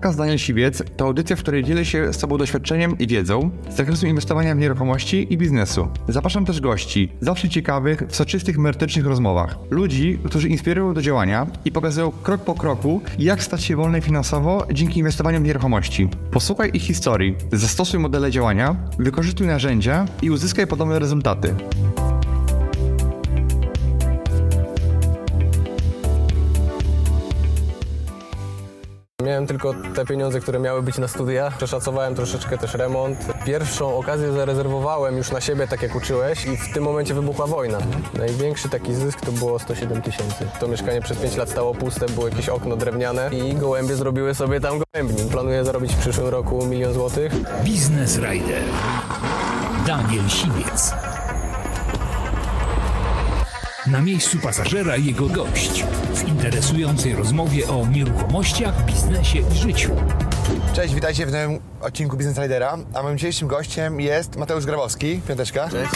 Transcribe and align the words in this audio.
Podcast 0.00 0.18
Daniel 0.18 0.38
Siwiec 0.38 0.82
to 0.96 1.04
audycja, 1.04 1.36
w 1.36 1.38
której 1.38 1.64
dzielę 1.64 1.84
się 1.84 2.12
z 2.12 2.18
Tobą 2.18 2.38
doświadczeniem 2.38 2.98
i 2.98 3.06
wiedzą 3.06 3.50
z 3.70 3.76
zakresu 3.76 4.06
inwestowania 4.06 4.54
w 4.54 4.58
nieruchomości 4.58 5.26
i 5.30 5.38
biznesu. 5.38 5.88
Zapraszam 6.08 6.44
też 6.44 6.60
gości, 6.60 7.12
zawsze 7.20 7.48
ciekawych, 7.48 8.02
w 8.08 8.16
soczystych, 8.16 8.58
merytorycznych 8.58 9.06
rozmowach. 9.06 9.58
Ludzi, 9.70 10.18
którzy 10.24 10.48
inspirują 10.48 10.94
do 10.94 11.02
działania 11.02 11.46
i 11.64 11.72
pokazują 11.72 12.12
krok 12.22 12.44
po 12.44 12.54
kroku, 12.54 13.00
jak 13.18 13.42
stać 13.42 13.64
się 13.64 13.76
wolny 13.76 14.00
finansowo 14.00 14.66
dzięki 14.72 14.98
inwestowaniu 14.98 15.40
w 15.40 15.44
nieruchomości. 15.44 16.08
Posłuchaj 16.30 16.70
ich 16.74 16.82
historii, 16.82 17.36
zastosuj 17.52 18.00
modele 18.00 18.30
działania, 18.30 18.76
wykorzystuj 18.98 19.46
narzędzia 19.46 20.06
i 20.22 20.30
uzyskaj 20.30 20.66
podobne 20.66 20.98
rezultaty. 20.98 21.54
Tylko 29.46 29.74
te 29.94 30.04
pieniądze, 30.04 30.40
które 30.40 30.58
miały 30.58 30.82
być 30.82 30.98
na 30.98 31.08
studia. 31.08 31.50
Przeszacowałem 31.56 32.14
troszeczkę 32.14 32.58
też 32.58 32.74
remont. 32.74 33.18
Pierwszą 33.46 33.98
okazję 33.98 34.32
zarezerwowałem 34.32 35.16
już 35.16 35.30
na 35.30 35.40
siebie, 35.40 35.66
tak 35.66 35.82
jak 35.82 35.94
uczyłeś 35.96 36.46
i 36.46 36.56
w 36.56 36.72
tym 36.74 36.84
momencie 36.84 37.14
wybuchła 37.14 37.46
wojna. 37.46 37.78
Największy 38.14 38.68
taki 38.68 38.94
zysk 38.94 39.20
to 39.20 39.32
było 39.32 39.58
107 39.58 40.02
tysięcy. 40.02 40.46
To 40.60 40.68
mieszkanie 40.68 41.00
przez 41.00 41.18
5 41.18 41.36
lat 41.36 41.50
stało 41.50 41.74
puste, 41.74 42.06
było 42.06 42.28
jakieś 42.28 42.48
okno 42.48 42.76
drewniane 42.76 43.30
i 43.32 43.54
gołębie 43.54 43.94
zrobiły 43.94 44.34
sobie 44.34 44.60
tam 44.60 44.78
gołębnik. 44.78 45.28
Planuję 45.28 45.64
zarobić 45.64 45.94
w 45.94 45.98
przyszłym 45.98 46.28
roku 46.28 46.66
milion 46.66 46.92
złotych. 46.92 47.32
Biznes 47.64 48.18
Rider. 48.18 48.62
Daniel 49.86 50.28
Siwiec. 50.28 50.94
Na 53.92 54.00
miejscu 54.00 54.38
pasażera 54.38 54.96
jego 54.96 55.26
gość 55.26 55.84
w 56.14 56.28
interesującej 56.28 57.14
rozmowie 57.14 57.68
o 57.68 57.86
nieruchomościach, 57.86 58.84
biznesie 58.84 59.38
i 59.38 59.56
życiu. 59.56 59.90
Cześć, 60.72 60.94
witajcie 60.94 61.26
w 61.26 61.32
nowym 61.32 61.58
odcinku 61.80 62.16
Business 62.16 62.38
Ridera, 62.38 62.78
a 62.94 63.02
moim 63.02 63.18
dzisiejszym 63.18 63.48
gościem 63.48 64.00
jest 64.00 64.36
Mateusz 64.36 64.66
Grabowski, 64.66 65.20
piąteczka. 65.28 65.68
Cześć. 65.68 65.92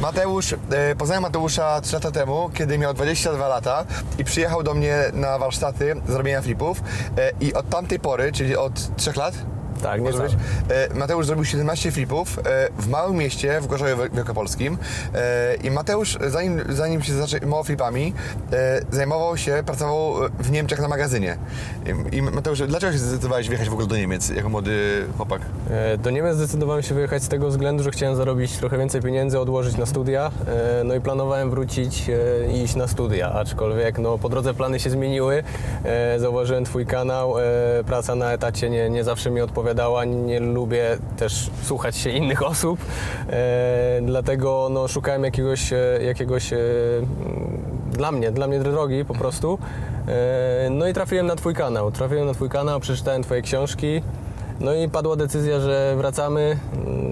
Mateusz, 0.00 0.52
e, 0.52 0.96
poznałem 0.98 1.22
Mateusza 1.22 1.80
3 1.80 1.94
lata 1.94 2.10
temu, 2.10 2.50
kiedy 2.54 2.78
miał 2.78 2.94
22 2.94 3.48
lata 3.48 3.84
i 4.18 4.24
przyjechał 4.24 4.62
do 4.62 4.74
mnie 4.74 4.96
na 5.12 5.38
warsztaty 5.38 5.94
zrobienia 6.08 6.42
flipów 6.42 6.80
e, 7.18 7.30
i 7.40 7.54
od 7.54 7.68
tamtej 7.68 8.00
pory, 8.00 8.32
czyli 8.32 8.56
od 8.56 8.96
3 8.96 9.12
lat, 9.16 9.34
Tak, 9.82 10.00
nie 10.00 10.12
być, 10.12 10.36
e, 10.68 10.94
Mateusz 10.94 11.26
zrobił 11.26 11.44
17 11.44 11.92
flipów 11.92 12.38
e, 12.38 12.42
w 12.78 12.88
małym 12.88 13.16
mieście 13.16 13.60
w 13.60 13.66
Gorzowie 13.66 13.96
Wielkopolskim 14.12 14.78
e, 15.14 15.54
i 15.54 15.70
Mateusz, 15.70 16.18
zanim, 16.26 16.60
zanim 16.68 17.02
się 17.02 17.12
zaczęło 17.12 17.64
flipami, 17.64 18.12
zajmował 18.90 19.36
się, 19.36 19.62
pracował 19.66 20.14
w 20.38 20.50
Niemczech 20.50 20.80
na 20.80 20.88
magazynie. 20.88 21.36
I, 22.12 22.22
Mateusz, 22.22 22.62
dlaczego 22.62 22.92
się 22.92 22.98
zdecydowałeś 22.98 23.48
wjechać 23.48 23.68
w 23.68 23.72
ogóle 23.72 23.88
do 23.88 23.96
Niemiec 23.96 24.28
jako 24.28 24.48
młody 24.48 25.04
chłopak? 25.16 25.42
Do 25.98 26.10
Niemiec 26.10 26.36
zdecydowałem 26.36 26.82
się 26.82 26.94
wyjechać 26.94 27.22
z 27.22 27.28
tego 27.28 27.48
względu, 27.48 27.82
że 27.82 27.90
chciałem 27.90 28.16
zarobić 28.16 28.56
trochę 28.56 28.78
więcej 28.78 29.02
pieniędzy, 29.02 29.40
odłożyć 29.40 29.76
na 29.76 29.86
studia. 29.86 30.30
No 30.84 30.94
i 30.94 31.00
planowałem 31.00 31.50
wrócić 31.50 32.10
i 32.54 32.62
iść 32.62 32.74
na 32.74 32.88
studia, 32.88 33.32
aczkolwiek 33.32 33.98
no, 33.98 34.18
po 34.18 34.28
drodze 34.28 34.54
plany 34.54 34.80
się 34.80 34.90
zmieniły. 34.90 35.42
Zauważyłem 36.16 36.64
Twój 36.64 36.86
kanał, 36.86 37.34
praca 37.86 38.14
na 38.14 38.32
etacie 38.32 38.70
nie, 38.70 38.90
nie 38.90 39.04
zawsze 39.04 39.30
mi 39.30 39.40
odpowiadała, 39.40 39.65
nie 40.06 40.40
lubię 40.40 40.98
też 41.16 41.50
słuchać 41.62 41.96
się 41.96 42.10
innych 42.10 42.42
osób, 42.52 42.80
E, 43.30 44.00
dlatego 44.02 44.68
no, 44.70 44.88
szukałem 44.88 45.24
jakiegoś, 45.24 45.72
e, 45.72 45.98
jakiegoś 46.02 46.52
e, 46.52 46.58
dla 47.90 48.12
mnie, 48.12 48.30
dla 48.30 48.46
mnie 48.46 48.58
drogi 48.58 49.04
po 49.04 49.14
prostu. 49.14 49.58
No 50.70 50.88
i 50.88 50.94
trafiłem 50.94 51.26
na 51.26 51.36
Twój 51.36 51.54
kanał, 51.54 51.90
trafiłem 51.92 52.26
na 52.26 52.34
Twój 52.34 52.48
kanał, 52.48 52.80
przeczytałem 52.80 53.22
Twoje 53.22 53.42
książki. 53.42 54.02
No 54.60 54.74
i 54.74 54.88
padła 54.88 55.16
decyzja, 55.16 55.60
że 55.60 55.94
wracamy. 55.96 56.56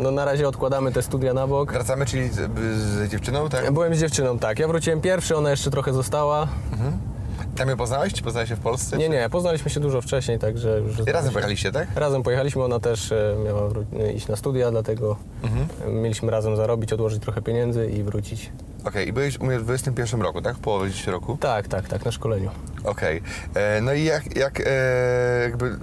No 0.02 0.10
na 0.10 0.24
razie 0.24 0.48
odkładamy 0.48 0.92
te 0.92 1.02
studia 1.02 1.34
na 1.34 1.46
bok. 1.46 1.72
Wracamy, 1.72 2.06
czyli 2.06 2.28
z, 2.28 2.50
z 2.78 3.10
dziewczyną, 3.10 3.48
tak? 3.48 3.72
Byłem 3.72 3.94
z 3.94 4.00
dziewczyną, 4.00 4.38
tak. 4.38 4.58
Ja 4.58 4.68
wróciłem 4.68 5.00
pierwszy, 5.00 5.36
ona 5.36 5.50
jeszcze 5.50 5.70
trochę 5.70 5.92
została. 5.92 6.48
Tam 7.56 7.68
ją 7.68 7.76
poznałeś, 7.76 8.12
czy 8.12 8.22
poznałeś 8.22 8.48
się 8.48 8.56
w 8.56 8.60
Polsce? 8.60 8.96
Nie, 8.96 9.04
czy- 9.04 9.10
nie, 9.12 9.28
poznaliśmy 9.30 9.70
się 9.70 9.80
dużo 9.80 10.00
wcześniej, 10.00 10.38
także 10.38 10.80
już... 10.80 11.08
I 11.08 11.12
razem 11.12 11.32
pojechaliście, 11.32 11.72
tak? 11.72 11.88
Razem 11.96 12.22
pojechaliśmy, 12.22 12.64
ona 12.64 12.80
też 12.80 13.12
e, 13.12 13.36
miała 13.44 13.68
wró- 13.68 14.14
iść 14.14 14.28
na 14.28 14.36
studia, 14.36 14.70
dlatego 14.70 15.16
e, 15.86 15.90
mieliśmy 15.90 16.30
razem 16.30 16.56
zarobić, 16.56 16.92
odłożyć 16.92 17.22
trochę 17.22 17.42
pieniędzy 17.42 17.86
i 17.90 18.02
wrócić. 18.02 18.52
Okej, 18.84 19.08
i 19.08 19.12
byłeś 19.12 19.40
u 19.40 19.44
mnie 19.44 19.58
w 19.58 19.64
21 19.64 20.22
roku, 20.22 20.42
tak? 20.42 20.56
W 20.56 20.60
połowie 20.60 20.90
roku? 21.06 21.36
Tak, 21.40 21.68
tak, 21.68 21.88
tak, 21.88 22.04
na 22.04 22.12
szkoleniu. 22.12 22.50
Okej. 22.84 23.22
E, 23.54 23.80
No 23.80 23.92
i 23.92 24.04
jak, 24.04 24.36
jak 24.36 24.60
e, 24.60 24.70
jakby... 25.42 25.76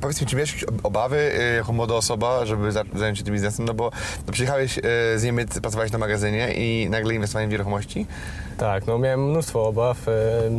Powiedz 0.00 0.20
mi, 0.20 0.26
czy 0.26 0.36
miałeś 0.36 0.64
obawy 0.82 1.16
e, 1.38 1.54
jako 1.54 1.72
młoda 1.72 1.94
osoba, 1.94 2.46
żeby 2.46 2.72
za- 2.72 2.84
zająć 2.96 3.18
się 3.18 3.24
tym 3.24 3.34
biznesem? 3.34 3.64
No 3.64 3.74
bo 3.74 3.90
no, 4.26 4.32
przyjechałeś 4.32 4.78
e, 4.78 4.82
z 5.18 5.22
Niemiec, 5.24 5.60
pracowałeś 5.60 5.92
na 5.92 5.98
magazynie 5.98 6.52
i 6.54 6.90
nagle 6.90 7.14
inwestowanie 7.14 7.48
w 7.48 7.50
nieruchomości? 7.50 8.06
Tak, 8.58 8.86
no 8.86 8.98
miałem 8.98 9.30
mnóstwo 9.30 9.66
obaw. 9.66 10.06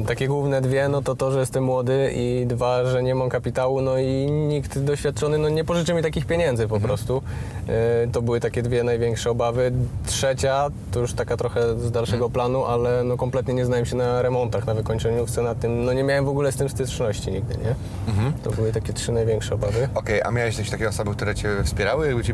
Takie 0.07 0.27
główne 0.27 0.61
dwie, 0.61 0.89
no 0.89 1.01
to 1.01 1.15
to, 1.15 1.31
że 1.31 1.39
jestem 1.39 1.63
młody 1.63 2.11
i 2.15 2.45
dwa, 2.47 2.85
że 2.85 3.03
nie 3.03 3.15
mam 3.15 3.29
kapitału, 3.29 3.81
no 3.81 3.97
i 3.97 4.31
nikt 4.31 4.79
doświadczony 4.79 5.37
no 5.37 5.49
nie 5.49 5.63
pożyczy 5.63 5.93
mi 5.93 6.01
takich 6.03 6.25
pieniędzy 6.25 6.67
po 6.67 6.79
prostu. 6.79 7.21
E, 7.67 8.07
To 8.11 8.21
były 8.21 8.39
takie 8.39 8.61
dwie 8.61 8.83
największe 8.83 9.31
obawy. 9.31 9.71
Trzecia, 10.05 10.67
to 10.91 10.99
już 10.99 11.13
taka 11.13 11.37
trochę 11.37 11.79
z 11.79 11.91
dalszego 11.91 12.29
planu, 12.29 12.65
ale 12.65 13.03
no 13.03 13.17
kompletnie 13.17 13.53
nie 13.53 13.65
znałem 13.65 13.85
się 13.85 13.95
na 13.95 14.21
remontach, 14.21 14.65
na 14.67 14.73
wykończeniu, 14.73 15.25
chcę 15.25 15.41
na 15.41 15.55
tym, 15.55 15.85
no 15.85 15.93
nie 15.93 16.03
miałem 16.03 16.25
w 16.25 16.29
ogóle 16.29 16.51
z 16.51 16.55
tym 16.55 16.69
styczności 16.69 17.31
nigdy, 17.31 17.55
nie? 17.57 17.75
To 18.43 18.51
były 18.51 18.71
takie 18.71 18.93
trzy 18.93 19.11
największe 19.11 19.55
obawy. 19.55 19.89
Okej, 19.95 20.21
a 20.21 20.31
miałeś 20.31 20.57
jakieś 20.57 20.71
takie 20.71 20.87
osoby, 20.89 21.11
które 21.11 21.35
cię 21.35 21.49
wspierały, 21.63 22.23
ci 22.23 22.33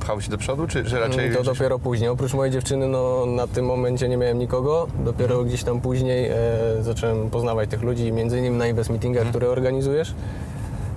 pchały 0.00 0.22
się 0.22 0.30
do 0.30 0.38
przodu, 0.38 0.66
czy, 0.66 0.84
czy 0.84 1.00
raczej... 1.00 1.32
To 1.32 1.42
dopiero 1.42 1.78
później. 1.78 2.08
Oprócz 2.10 2.34
mojej 2.34 2.52
dziewczyny, 2.52 2.88
no 2.88 3.26
na 3.26 3.46
tym 3.46 3.64
momencie 3.64 4.08
nie 4.08 4.16
miałem 4.16 4.38
nikogo. 4.38 4.86
Dopiero 5.04 5.44
gdzieś 5.44 5.64
tam 5.64 5.80
później 5.80 6.28
e, 6.28 6.36
zacząłem 6.80 7.30
poznawać 7.30 7.70
tych 7.70 7.82
ludzi, 7.82 8.12
między 8.12 8.38
innymi 8.38 8.56
na 8.56 8.66
invest 8.66 8.90
meetingach, 8.90 9.26
które 9.28 9.48
organizujesz. 9.48 10.14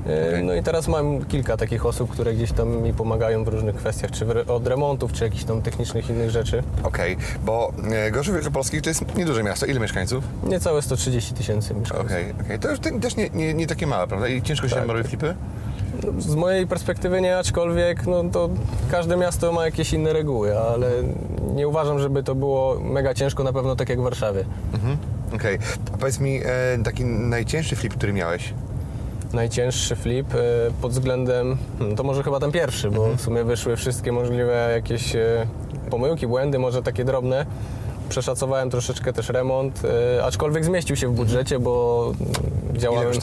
E, 0.07 0.27
Okej. 0.29 0.43
No 0.43 0.53
i 0.55 0.63
teraz 0.63 0.87
mam 0.87 1.25
kilka 1.25 1.57
takich 1.57 1.85
osób, 1.85 2.11
które 2.11 2.33
gdzieś 2.33 2.51
tam 2.51 2.81
mi 2.83 2.93
pomagają 2.93 3.43
w 3.43 3.47
różnych 3.47 3.75
kwestiach, 3.75 4.11
czy 4.11 4.25
w, 4.25 4.49
od 4.51 4.67
remontów, 4.67 5.13
czy 5.13 5.23
jakichś 5.23 5.43
tam 5.43 5.61
technicznych 5.61 6.09
innych 6.09 6.29
rzeczy. 6.29 6.63
Okej, 6.83 7.17
bo 7.45 7.71
e, 7.91 8.11
Gorzów 8.11 8.35
Wielkopolski 8.35 8.81
to 8.81 8.89
jest 8.89 9.15
nieduże 9.17 9.43
miasto. 9.43 9.65
Ile 9.65 9.79
mieszkańców? 9.79 10.23
Niecałe 10.43 10.81
130 10.81 11.33
tysięcy 11.33 11.73
mieszkańców. 11.73 12.05
Okej, 12.11 12.33
okej. 12.45 12.59
To 12.59 12.69
już 12.71 12.79
te- 12.79 12.99
też 12.99 13.15
nie, 13.15 13.29
nie, 13.29 13.53
nie 13.53 13.67
takie 13.67 13.87
małe, 13.87 14.07
prawda? 14.07 14.27
I 14.27 14.41
ciężko 14.41 14.67
się 14.69 14.75
Tak. 14.75 14.87
robi 14.87 15.03
flipy? 15.03 15.35
Z 16.19 16.35
mojej 16.35 16.67
perspektywy 16.67 17.21
nie, 17.21 17.37
aczkolwiek 17.37 18.07
no, 18.07 18.23
to 18.31 18.49
każde 18.91 19.17
miasto 19.17 19.51
ma 19.51 19.65
jakieś 19.65 19.93
inne 19.93 20.13
reguły, 20.13 20.59
ale 20.59 20.89
nie 21.55 21.67
uważam, 21.67 21.99
żeby 21.99 22.23
to 22.23 22.35
było 22.35 22.79
mega 22.79 23.13
ciężko, 23.13 23.43
na 23.43 23.53
pewno 23.53 23.75
tak 23.75 23.89
jak 23.89 23.99
w 23.99 24.03
Warszawie. 24.03 24.45
Mhm. 24.73 24.97
Okej. 25.35 25.59
A 25.93 25.97
powiedz 25.97 26.19
mi, 26.19 26.41
e, 26.45 26.83
taki 26.83 27.05
najcięższy 27.05 27.75
flip, 27.75 27.93
który 27.93 28.13
miałeś? 28.13 28.53
Najcięższy 29.33 29.95
flip 29.95 30.35
e, 30.35 30.37
pod 30.81 30.91
względem, 30.91 31.57
hmm, 31.79 31.97
to 31.97 32.03
może 32.03 32.23
chyba 32.23 32.39
ten 32.39 32.51
pierwszy, 32.51 32.91
bo 32.91 33.15
w 33.15 33.21
sumie 33.21 33.43
wyszły 33.43 33.75
wszystkie 33.75 34.11
możliwe 34.11 34.71
jakieś 34.75 35.15
e, 35.15 35.47
pomyłki, 35.89 36.27
błędy, 36.27 36.59
może 36.59 36.83
takie 36.83 37.05
drobne. 37.05 37.45
Przeszacowałem 38.09 38.69
troszeczkę 38.69 39.13
też 39.13 39.29
remont, 39.29 39.81
e, 40.17 40.23
aczkolwiek 40.23 40.65
zmieścił 40.65 40.95
się 40.95 41.07
w 41.07 41.11
budżecie, 41.11 41.59
bo 41.59 42.05
mm, 42.19 42.33
Ile 42.69 42.79
działałem... 42.79 43.13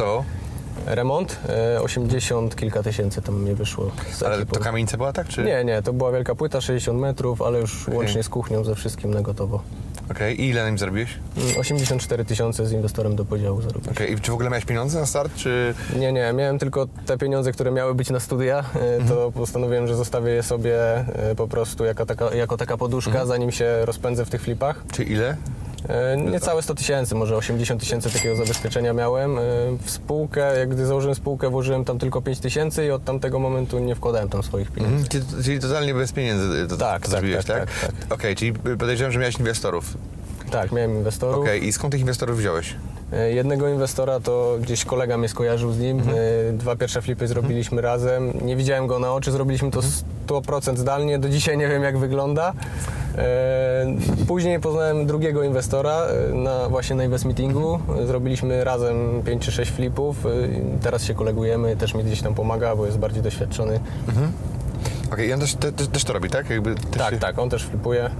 Remont? 0.87 1.39
E, 1.49 1.83
80 1.83 2.57
kilka 2.57 2.83
tysięcy 2.83 3.23
tam 3.23 3.45
mi 3.45 3.55
wyszło. 3.55 3.91
Ale 4.27 4.47
to 4.47 4.61
kamienica 4.61 4.97
była, 4.97 5.13
tak? 5.13 5.29
Czy... 5.29 5.45
Nie, 5.45 5.65
nie, 5.65 5.83
to 5.83 5.93
była 5.93 6.13
wielka 6.13 6.35
płyta, 6.35 6.61
60 6.61 7.01
metrów, 7.01 7.43
ale 7.43 7.59
już 7.59 7.89
łącznie 7.89 8.23
z 8.23 8.29
kuchnią, 8.29 8.65
ze 8.65 8.75
wszystkim 8.75 9.15
na 9.15 9.21
gotowo. 9.21 9.63
Okej, 10.11 10.41
i 10.41 10.49
ile 10.49 10.63
na 10.63 10.69
nim 10.69 10.79
zarobiłeś? 10.79 11.19
Mm, 11.37 11.59
84 11.59 12.25
tysiące 12.25 12.67
z 12.67 12.73
inwestorem 12.73 13.17
do 13.17 13.25
podziału 13.25 13.63
zarobiłem. 13.63 13.97
Okej, 13.97 14.13
i 14.13 14.21
czy 14.21 14.31
w 14.31 14.35
ogóle 14.35 14.51
miałeś 14.51 14.65
pieniądze 14.65 15.01
na 15.01 15.07
start, 15.07 15.35
czy... 15.35 15.75
Nie, 15.97 16.13
nie, 16.13 16.33
miałem 16.33 16.59
tylko 16.59 16.87
te 17.07 17.19
pieniądze, 17.19 17.53
które 17.53 17.71
miały 17.71 17.95
być 17.95 18.11
na 18.11 18.21
studia, 18.21 18.65
e, 18.75 19.09
to 19.09 19.33
postanowiłem, 19.33 19.87
że 19.87 19.97
zostawię 19.97 20.31
je 20.31 20.43
sobie 20.43 20.97
e, 20.97 21.35
po 21.37 21.49
prostu 21.49 21.85
jako 21.85 22.07
taka, 22.07 22.35
jako 22.35 22.57
taka 22.57 22.77
poduszka, 22.77 23.27
zanim 23.27 23.53
się 23.53 23.85
rozpędzę 23.85 24.25
w 24.25 24.31
tych 24.31 24.43
flipach. 24.43 24.85
czy 24.93 25.05
ile? 25.05 25.37
E, 25.89 26.17
Niecałe 26.17 26.63
100 26.63 26.75
tysięcy, 26.75 27.15
może 27.15 27.37
80 27.37 27.81
tysięcy 27.81 28.11
takiego 28.11 28.37
zabezpieczenia 28.37 28.93
miałem. 28.93 29.39
E, 29.39 29.43
W 29.85 29.91
spółkę, 29.91 30.59
jak 30.59 30.69
gdy 30.69 30.87
założyłem 30.87 31.15
spółkę, 31.15 31.51
włożyłem 31.51 31.85
tam 31.85 31.99
tylko 31.99 32.23
5 32.23 32.41
tysięcy 32.41 32.85
i 32.87 32.91
od 32.91 33.05
tamtego 33.05 33.39
momentu 33.39 33.79
nie 33.79 33.95
wkładałem 33.95 34.29
tam 34.29 34.43
swoich 34.43 34.71
pieniędzy. 34.71 34.97
Mhm. 34.97 35.09
Czyli, 35.31 35.45
czyli 35.45 35.61
totalnie 35.61 35.95
bez 35.95 36.13
pieniędzy 36.13 36.67
to, 36.69 36.77
Tak, 36.77 37.03
to 37.03 37.11
tak, 37.11 37.11
zrobiłeś, 37.11 37.45
tak, 37.45 37.59
tak? 37.59 37.91
tak, 38.09 38.13
Okej, 38.13 38.37
czyli 38.37 38.53
podejrzewam, 38.53 39.13
że 39.13 39.19
miałeś 39.19 39.39
inwestorów. 39.39 39.95
Tak, 40.55 40.73
miałem 40.73 40.97
inwestorów. 40.97 41.37
Okej, 41.43 41.67
i 41.67 41.73
skąd 41.73 41.93
tych 41.93 42.01
inwestorów 42.01 42.39
wziąłeś? 42.39 42.75
E, 43.13 43.33
Jednego 43.33 43.69
inwestora 43.69 44.21
to 44.21 44.57
gdzieś 44.61 44.85
kolega 44.85 45.19
mnie 45.19 45.29
skojarzył 45.29 45.73
z 45.73 45.79
nim. 45.79 46.01
E, 46.01 46.53
Dwa 46.53 46.77
pierwsze 46.77 47.03
flipy 47.03 47.29
zrobiliśmy 47.29 47.83
razem. 47.83 48.33
Nie 48.43 48.57
widziałem 48.57 48.87
go 48.87 48.99
na 48.99 49.13
oczy, 49.13 49.33
zrobiliśmy 49.33 49.71
to 49.71 49.81
100% 50.27 50.77
zdalnie. 50.77 51.19
Do 51.19 51.29
dzisiaj 51.29 51.59
nie 51.59 51.69
wiem 51.69 51.83
jak 51.83 51.99
wygląda. 51.99 52.53
E, 53.19 53.87
Później 54.29 54.61
poznałem 54.61 55.07
drugiego 55.07 55.43
inwestora 55.43 56.03
na, 56.33 56.69
właśnie 56.69 56.97
na 56.97 57.05
Invest 57.05 57.25
Meetingu. 57.25 57.79
Zrobiliśmy 58.07 58.65
razem 58.65 59.23
5 59.25 59.43
czy 59.43 59.53
6 59.53 59.71
flipów. 59.73 60.17
Teraz 60.83 61.05
się 61.05 61.15
kolegujemy, 61.15 61.77
też 61.77 61.95
mi 61.95 62.05
gdzieś 62.05 62.23
tam 62.23 62.35
pomaga, 62.35 62.77
bo 62.77 62.87
jest 62.87 62.99
bardziej 62.99 63.23
doświadczony. 63.23 63.81
Okej, 65.13 65.29
i 65.29 65.33
on 65.33 65.41
też, 65.41 65.55
te, 65.55 65.73
też, 65.73 65.89
też 65.89 66.05
to 66.05 66.13
robi, 66.13 66.31
tak? 66.31 66.51
Jakby 66.51 66.75
też 66.75 66.99
Tak, 66.99 67.15
się... 67.15 67.21
tak, 67.21 67.39
on 67.39 67.51
też 67.51 67.65
flipuje. 67.65 68.11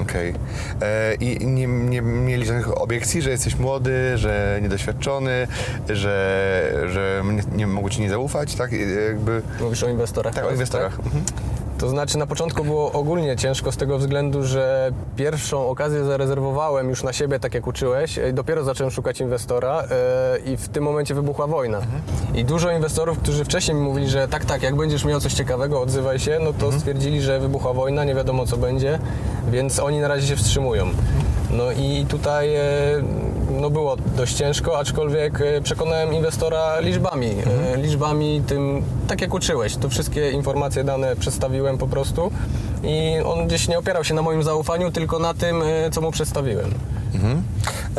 Okej. 0.00 0.34
E, 0.82 1.14
I 1.14 1.46
nie, 1.46 1.66
nie 1.66 2.02
mieli 2.02 2.46
żadnych 2.46 2.80
obiekcji, 2.80 3.22
że 3.22 3.30
jesteś 3.30 3.58
młody, 3.58 4.18
że 4.18 4.58
niedoświadczony, 4.62 5.46
że, 5.88 6.86
że 6.88 7.22
nie, 7.32 7.42
nie 7.56 7.66
mogą 7.66 7.88
ci 7.88 8.00
nie 8.00 8.10
zaufać, 8.10 8.54
tak? 8.54 8.72
Jakby... 9.06 9.42
Mówisz 9.60 9.82
o 9.82 9.88
inwestorach. 9.88 10.34
Tak, 10.34 10.44
o 10.44 10.50
inwestorach. 10.50 10.98
Mhm. 10.98 11.24
To 11.82 11.88
znaczy 11.88 12.18
na 12.18 12.26
początku 12.26 12.64
było 12.64 12.92
ogólnie 12.92 13.36
ciężko 13.36 13.72
z 13.72 13.76
tego 13.76 13.98
względu, 13.98 14.44
że 14.44 14.92
pierwszą 15.16 15.68
okazję 15.68 16.04
zarezerwowałem 16.04 16.88
już 16.88 17.02
na 17.02 17.12
siebie, 17.12 17.40
tak 17.40 17.54
jak 17.54 17.66
uczyłeś. 17.66 18.18
e, 18.18 18.32
Dopiero 18.32 18.64
zacząłem 18.64 18.90
szukać 18.90 19.20
inwestora 19.20 19.82
e, 19.82 20.38
i 20.52 20.56
w 20.56 20.68
tym 20.68 20.84
momencie 20.84 21.14
wybuchła 21.14 21.46
wojna. 21.46 21.80
I 22.34 22.44
dużo 22.44 22.70
inwestorów, 22.70 23.18
którzy 23.18 23.44
wcześniej 23.44 23.76
mi 23.76 23.82
mówili, 23.82 24.08
że 24.08 24.28
tak, 24.28 24.44
tak, 24.44 24.62
jak 24.62 24.76
będziesz 24.76 25.04
miał 25.04 25.20
coś 25.20 25.34
ciekawego, 25.34 25.80
odzywaj 25.80 26.18
się, 26.18 26.38
no 26.44 26.52
to 26.52 26.72
stwierdzili, 26.72 27.20
że 27.22 27.40
wybuchła 27.40 27.72
wojna, 27.72 28.04
nie 28.04 28.14
wiadomo 28.14 28.46
co 28.46 28.56
będzie, 28.56 28.98
więc 29.50 29.78
oni 29.78 29.98
na 29.98 30.08
razie 30.08 30.26
się 30.26 30.36
wstrzymują. 30.36 30.86
No 31.50 31.72
i 31.72 32.06
tutaj 32.08 32.54
e, 32.54 32.60
no 33.62 33.70
było 33.70 33.96
dość 33.96 34.34
ciężko, 34.34 34.78
aczkolwiek 34.78 35.40
e, 35.40 35.60
przekonałem 35.60 36.14
inwestora 36.14 36.80
liczbami. 36.80 37.30
E, 37.74 37.76
Liczbami 37.76 38.42
tym, 38.46 38.82
tak 39.08 39.20
jak 39.20 39.34
uczyłeś, 39.34 39.76
to 39.76 39.88
wszystkie 39.88 40.30
informacje, 40.30 40.84
dane 40.84 41.16
przedstawiłem 41.16 41.78
po 41.78 41.86
prostu 41.86 42.30
i 42.82 43.16
on 43.24 43.46
gdzieś 43.46 43.68
nie 43.68 43.78
opierał 43.78 44.04
się 44.04 44.14
na 44.14 44.22
moim 44.22 44.42
zaufaniu, 44.42 44.90
tylko 44.90 45.18
na 45.18 45.34
tym, 45.34 45.62
e, 45.62 45.90
co 45.90 46.00
mu 46.00 46.10
przedstawiłem. 46.10 46.70
Mhm. 47.14 47.42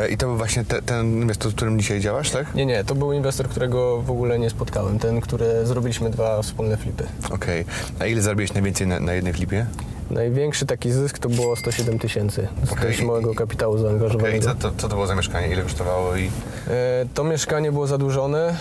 I 0.10 0.18
to 0.18 0.28
był 0.28 0.38
właśnie 0.38 0.66
te, 0.66 0.82
ten 0.82 1.22
inwestor, 1.22 1.52
z 1.52 1.56
którym 1.56 1.80
dzisiaj 1.80 2.00
działasz, 2.00 2.32
tak? 2.32 2.56
Nie, 2.56 2.66
nie, 2.66 2.84
to 2.84 2.96
był 2.96 3.14
inwestor, 3.14 3.50
którego 3.50 4.02
w 4.02 4.12
ogóle 4.12 4.40
nie 4.40 4.50
spotkałem, 4.50 5.00
ten, 5.00 5.22
który 5.22 5.66
zrobiliśmy 5.66 6.10
dwa 6.10 6.42
wspólne 6.42 6.78
flipy. 6.78 7.04
Okej. 7.30 7.66
A 8.00 8.06
ile 8.06 8.22
zarobiłeś 8.22 8.54
najwięcej 8.54 8.88
na, 8.88 9.00
na 9.00 9.14
jednej 9.14 9.34
flipie? 9.34 9.66
Największy 10.14 10.66
taki 10.66 10.92
zysk 10.92 11.20
to 11.20 11.30
było 11.30 11.56
107 11.56 12.00
tysięcy 12.00 12.48
z 12.64 12.82
dość 12.82 13.02
małego 13.02 13.34
kapitału 13.36 13.78
zaangażowanego. 13.78 14.46
co, 14.46 14.56
to, 14.56 14.72
co 14.78 14.90
to 14.90 14.96
było 14.96 15.08
za 15.08 15.16
mieszkanie? 15.16 15.48
Ile 15.48 15.62
kosztowało 15.64 16.16
i... 16.16 16.26
E, 16.68 17.06
To 17.14 17.24
mieszkanie 17.24 17.72
było 17.72 17.88
zadłużone. 17.88 18.56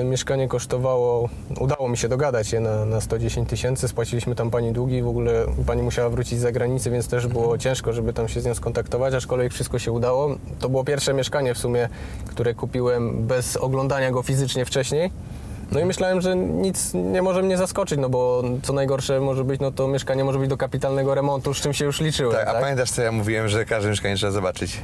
E, 0.00 0.04
Mieszkanie 0.04 0.48
kosztowało, 0.48 1.28
udało 1.60 1.88
mi 1.88 1.96
się 1.96 2.08
dogadać 2.08 2.52
je 2.52 2.60
na, 2.60 2.84
na 2.84 3.00
110 3.00 3.48
tysięcy. 3.48 3.88
Spłaciliśmy 3.88 4.34
tam 4.34 4.50
pani 4.50 4.72
długi, 4.72 5.02
w 5.02 5.08
ogóle 5.08 5.46
pani 5.66 5.82
musiała 5.82 6.08
wrócić 6.08 6.38
z 6.38 6.42
zagranicy, 6.42 6.90
więc 6.90 7.08
też 7.08 7.26
było 7.26 7.58
ciężko, 7.58 7.92
żeby 7.92 8.12
tam 8.12 8.28
się 8.28 8.40
z 8.40 8.46
nią 8.46 8.54
skontaktować, 8.54 9.14
aczkolwiek 9.14 9.52
wszystko 9.52 9.78
się 9.78 9.92
udało. 9.92 10.36
To 10.60 10.68
było 10.68 10.84
pierwsze 10.84 11.14
mieszkanie 11.14 11.54
w 11.54 11.58
sumie, 11.58 11.88
które 12.26 12.54
kupiłem 12.54 13.26
bez 13.26 13.56
oglądania 13.56 14.10
go 14.10 14.22
fizycznie 14.22 14.64
wcześniej. 14.64 15.10
No 15.72 15.80
i 15.80 15.84
myślałem, 15.84 16.20
że 16.20 16.36
nic 16.36 16.94
nie 16.94 17.22
może 17.22 17.42
mnie 17.42 17.56
zaskoczyć, 17.56 17.98
no 17.98 18.08
bo 18.08 18.42
co 18.62 18.72
najgorsze 18.72 19.20
może 19.20 19.44
być, 19.44 19.60
no 19.60 19.72
to 19.72 19.88
mieszkanie 19.88 20.24
może 20.24 20.38
być 20.38 20.48
do 20.50 20.56
kapitalnego 20.56 21.14
remontu, 21.14 21.54
z 21.54 21.60
czym 21.60 21.72
się 21.72 21.84
już 21.84 22.00
liczyłem. 22.00 22.36
Tak, 22.36 22.48
a 22.48 22.52
tak? 22.52 22.62
pamiętasz, 22.62 22.90
co 22.90 23.02
ja 23.02 23.12
mówiłem, 23.12 23.48
że 23.48 23.64
każde 23.64 23.90
mieszkanie 23.90 24.16
trzeba 24.16 24.32
zobaczyć? 24.32 24.80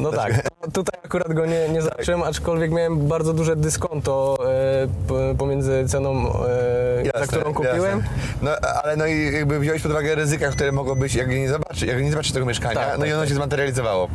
No 0.00 0.10
tak, 0.12 0.42
to, 0.42 0.70
tutaj 0.82 1.00
akurat 1.04 1.32
go 1.32 1.46
nie, 1.46 1.68
nie 1.68 1.82
zobaczyłem, 1.82 2.22
aczkolwiek 2.22 2.70
miałem 2.70 3.08
bardzo 3.08 3.32
duże 3.32 3.56
dyskonto 3.56 4.38
e, 5.30 5.34
pomiędzy 5.34 5.84
ceną, 5.88 6.32
e, 7.14 7.18
za 7.20 7.26
którą 7.26 7.54
kupiłem. 7.54 7.98
jasne. 7.98 8.02
No, 8.42 8.50
ale 8.84 8.96
no 8.96 9.06
i 9.06 9.32
jakby 9.32 9.58
wziąłeś 9.58 9.82
pod 9.82 9.90
uwagę 9.92 10.14
ryzyka, 10.14 10.50
które 10.50 10.72
mogą 10.72 10.94
być, 10.94 11.14
jak 11.14 11.28
nie 11.28 11.48
zobaczysz, 11.48 11.82
jak 11.82 12.02
nie 12.02 12.10
zobaczysz 12.10 12.32
tego 12.32 12.46
mieszkania, 12.46 12.74
Tak, 12.74 12.98
no 12.98 13.04
i 13.04 13.08
tak, 13.08 13.14
ono 13.14 13.22
tak. 13.22 13.28
się 13.28 13.34
zmaterializowało. 13.34 14.08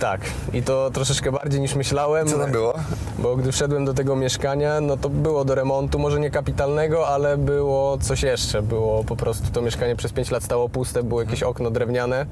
Tak, 0.00 0.20
i 0.52 0.62
to 0.62 0.90
troszeczkę 0.90 1.32
bardziej 1.32 1.60
niż 1.60 1.74
myślałem. 1.74 2.28
Co 2.28 2.38
tam 2.38 2.52
było? 2.52 2.74
Bo 3.18 3.36
gdy 3.36 3.52
wszedłem 3.52 3.84
do 3.84 3.94
tego 3.94 4.16
mieszkania, 4.16 4.80
no 4.80 4.96
to 4.96 5.08
było 5.08 5.44
do 5.44 5.54
remontu, 5.54 5.98
może 5.98 6.20
nie 6.20 6.30
kapitalnego, 6.30 7.08
ale 7.08 7.36
było 7.36 7.98
coś 7.98 8.22
jeszcze. 8.22 8.62
Było 8.62 9.04
po 9.04 9.16
prostu 9.16 9.44
to 9.52 9.62
mieszkanie 9.62 9.96
przez 9.96 10.12
5 10.12 10.30
lat 10.30 10.42
stało 10.42 10.68
puste, 10.68 11.02
było 11.02 11.22
jakieś 11.22 11.42
okno 11.42 11.70
drewniane, 11.70 12.26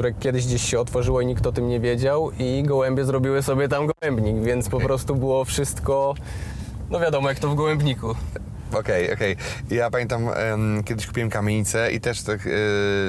które 0.00 0.12
kiedyś 0.12 0.46
gdzieś 0.46 0.62
się 0.62 0.80
otworzyło 0.80 1.20
i 1.20 1.26
nikt 1.26 1.46
o 1.46 1.52
tym 1.52 1.68
nie 1.68 1.80
wiedział 1.80 2.30
i 2.38 2.62
gołębie 2.62 3.04
zrobiły 3.04 3.42
sobie 3.42 3.68
tam 3.68 3.86
gołębnik, 3.86 4.42
więc 4.42 4.68
po 4.68 4.80
prostu 4.80 5.16
było 5.16 5.44
wszystko, 5.44 6.14
no 6.90 7.00
wiadomo 7.00 7.28
jak 7.28 7.38
to 7.38 7.48
w 7.48 7.54
gołębniku. 7.54 8.14
Okej, 8.72 9.12
okej. 9.12 9.36
Ja 9.70 9.90
pamiętam, 9.90 10.28
em, 10.28 10.84
kiedyś 10.84 11.06
kupiłem 11.06 11.30
kamienicę 11.30 11.92
i 11.92 12.00
też 12.00 12.22
tak, 12.22 12.40
e, 12.40 12.42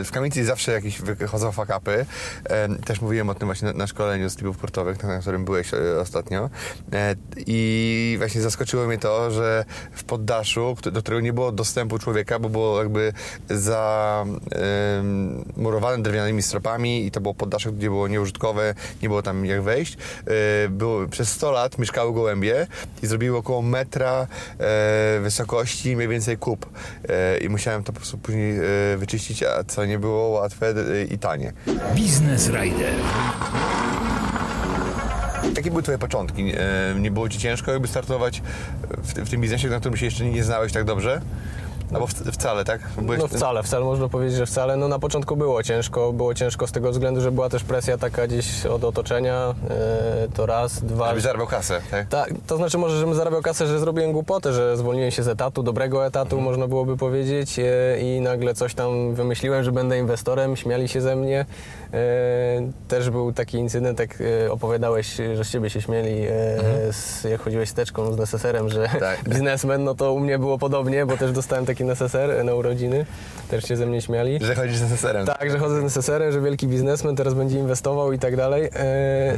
w 0.03 0.09
kamienicy 0.11 0.45
zawsze 0.45 0.71
jakieś 0.71 1.01
wychodzą 1.01 1.51
fakapy. 1.51 2.05
Em, 2.45 2.77
też 2.77 3.01
mówiłem 3.01 3.29
o 3.29 3.35
tym 3.35 3.47
właśnie 3.47 3.67
na, 3.67 3.73
na 3.73 3.87
szkoleniu 3.87 4.29
z 4.29 4.35
typów 4.35 4.57
portowych, 4.57 5.03
na 5.03 5.19
którym 5.19 5.45
byłeś 5.45 5.73
e, 5.73 5.99
ostatnio. 5.99 6.49
E, 6.93 7.15
I 7.37 8.15
właśnie 8.17 8.41
zaskoczyło 8.41 8.87
mnie 8.87 8.97
to, 8.97 9.31
że 9.31 9.65
w 9.91 10.03
poddaszu, 10.03 10.75
do 10.91 11.01
którego 11.01 11.21
nie 11.21 11.33
było 11.33 11.51
dostępu 11.51 11.99
człowieka, 11.99 12.39
bo 12.39 12.49
było 12.49 12.79
jakby 12.79 13.13
zamurowane 13.49 14.43
drewnianymi 16.03 16.41
stropami 16.41 17.05
i 17.05 17.11
to 17.11 17.21
było 17.21 17.33
poddasze, 17.33 17.71
gdzie 17.71 17.89
było 17.89 18.07
nieużytkowe, 18.07 18.75
nie 19.01 19.09
było 19.09 19.21
tam 19.21 19.45
jak 19.45 19.61
wejść. 19.61 19.97
Było, 20.69 21.07
przez 21.07 21.29
100 21.29 21.51
lat 21.51 21.77
mieszkały 21.77 22.13
gołębie 22.13 22.67
i 23.03 23.07
zrobiły 23.07 23.37
około 23.37 23.61
metra 23.61 24.27
e, 24.59 25.19
wysokości 25.51 25.95
mniej 25.95 26.07
więcej 26.07 26.37
kup. 26.37 26.69
E, 27.09 27.37
I 27.37 27.49
musiałem 27.49 27.83
to 27.83 27.93
po 27.93 27.99
prostu 27.99 28.17
później 28.17 28.57
e, 28.57 28.97
wyczyścić, 28.97 29.43
a 29.43 29.63
co 29.63 29.85
nie 29.85 29.99
było 29.99 30.27
łatwe 30.27 30.67
e, 30.67 31.03
i 31.03 31.17
tanie. 31.17 31.53
Biznes 31.95 32.47
Rider. 32.47 32.93
Jakie 35.55 35.69
były 35.69 35.83
Twoje 35.83 35.97
początki? 35.97 36.53
Nie 36.99 37.11
było 37.11 37.29
Ci 37.29 37.39
ciężko 37.39 37.71
jakby 37.71 37.87
startować 37.87 38.41
w, 38.97 39.13
w 39.13 39.29
tym 39.29 39.41
biznesie, 39.41 39.67
na 39.67 39.79
którym 39.79 39.97
się 39.97 40.05
jeszcze 40.05 40.25
nie 40.25 40.43
znałeś 40.43 40.71
tak 40.71 40.83
dobrze? 40.83 41.21
Albo 41.93 42.07
w, 42.07 42.11
wcale, 42.13 42.65
tak? 42.65 42.81
Byłeś- 43.01 43.19
No 43.21 43.27
wcale, 43.27 43.63
wcale 43.63 43.85
można 43.85 44.09
powiedzieć, 44.09 44.37
że 44.37 44.45
wcale. 44.45 44.77
No 44.77 44.87
na 44.87 44.99
początku 44.99 45.35
było 45.37 45.63
ciężko, 45.63 46.13
było 46.13 46.33
ciężko 46.33 46.67
z 46.67 46.71
tego 46.71 46.91
względu, 46.91 47.21
że 47.21 47.31
była 47.31 47.49
też 47.49 47.63
presja 47.63 47.97
taka 47.97 48.27
gdzieś 48.27 48.65
od 48.65 48.83
otoczenia, 48.83 49.55
e, 49.69 50.27
to 50.35 50.45
raz, 50.45 50.83
dwa. 50.83 51.07
Żebyś 51.09 51.23
zarabiał 51.23 51.47
kasę, 51.47 51.81
tak? 51.91 52.07
Tak, 52.07 52.33
to 52.47 52.57
znaczy 52.57 52.77
może, 52.77 52.97
żebym 52.99 53.15
zarabiał 53.15 53.41
kasę, 53.41 53.67
że 53.67 53.79
zrobiłem 53.79 54.11
głupotę, 54.11 54.53
że 54.53 54.77
zwolniłem 54.77 55.11
się 55.11 55.23
z 55.23 55.27
etatu, 55.27 55.63
dobrego 55.63 56.05
etatu 56.05 56.35
Mhm. 56.35 56.43
można 56.43 56.67
byłoby 56.67 56.97
powiedzieć 56.97 57.59
e, 57.59 57.63
i 58.01 58.21
nagle 58.21 58.53
coś 58.53 58.73
tam 58.73 59.13
wymyśliłem, 59.15 59.63
że 59.63 59.71
będę 59.71 59.97
inwestorem, 59.99 60.55
śmiali 60.55 60.87
się 60.87 61.01
ze 61.01 61.15
mnie. 61.15 61.45
E, 61.93 62.01
Też 62.87 63.09
był 63.09 63.33
taki 63.33 63.57
incydent, 63.57 63.99
jak 63.99 64.17
opowiadałeś, 64.49 65.15
że 65.35 65.43
z 65.43 65.49
ciebie 65.49 65.69
się 65.69 65.81
śmieli, 65.81 66.25
e, 66.27 66.93
z, 66.93 67.10
jak 67.29 67.41
chodziłeś 67.41 67.69
z 67.69 67.73
teczką, 67.73 68.13
z 68.13 68.17
neseserem, 68.17 68.69
że 68.69 68.81
Mhm. 68.83 68.99
Tak. 68.99 69.29
biznesmen, 69.29 69.83
no 69.83 69.95
to 69.95 70.13
u 70.13 70.19
mnie 70.19 70.39
było 70.39 70.57
podobnie, 70.57 71.05
bo 71.05 71.17
też 71.17 71.31
dostałem 71.31 71.65
taki 71.65 71.83
neseser 71.85 72.45
na 72.45 72.53
urodziny, 72.55 73.05
też 73.49 73.63
się 73.63 73.77
ze 73.77 73.85
mnie 73.85 74.01
śmiali. 74.01 74.39
Że 74.41 74.55
chodzisz 74.55 74.77
z 74.77 74.81
neseserem. 74.81 75.25
Tak, 75.25 75.51
że 75.51 75.59
chodzę 75.59 75.79
z 75.79 75.83
neseserem, 75.83 76.31
że 76.31 76.41
wielki 76.41 76.67
biznesmen 76.67 77.15
teraz 77.15 77.33
będzie 77.33 77.59
inwestował 77.59 78.11
i 78.13 78.19
tak 78.19 78.35
dalej. 78.35 78.69
E, 78.75 79.37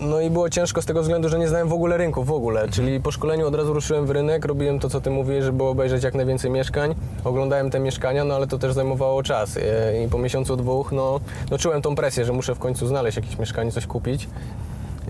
No 0.00 0.20
i 0.20 0.30
było 0.30 0.50
ciężko 0.50 0.82
z 0.82 0.86
tego 0.86 1.02
względu, 1.02 1.28
że 1.28 1.38
nie 1.38 1.48
znałem 1.48 1.68
w 1.68 1.72
ogóle 1.72 1.96
rynku, 1.96 2.24
w 2.24 2.32
ogóle. 2.32 2.68
Czyli 2.68 3.00
po 3.00 3.10
szkoleniu 3.10 3.46
od 3.46 3.54
razu 3.54 3.72
ruszyłem 3.72 4.06
w 4.06 4.10
rynek, 4.10 4.44
robiłem 4.44 4.78
to, 4.78 4.88
co 4.90 5.00
ty 5.00 5.10
mówiłeś, 5.10 5.44
żeby 5.44 5.64
obejrzeć 5.64 6.04
jak 6.04 6.14
najwięcej 6.14 6.50
mieszkań. 6.50 6.94
Oglądałem 7.24 7.70
te 7.70 7.80
mieszkania, 7.80 8.24
no 8.24 8.34
ale 8.34 8.46
to 8.46 8.58
też 8.58 8.72
zajmowało 8.72 9.22
czas. 9.22 9.56
E, 9.56 10.04
I 10.04 10.08
po 10.08 10.18
miesiącu, 10.18 10.56
dwóch, 10.56 10.92
no, 10.92 11.20
no 11.50 11.58
czułem 11.58 11.82
tą 11.82 11.94
presję, 11.94 12.24
że 12.24 12.32
muszę 12.32 12.54
w 12.54 12.58
końcu 12.58 12.86
znaleźć 12.86 13.16
jakieś 13.16 13.38
mieszkanie, 13.38 13.72
coś 13.72 13.86
kupić. 13.86 14.28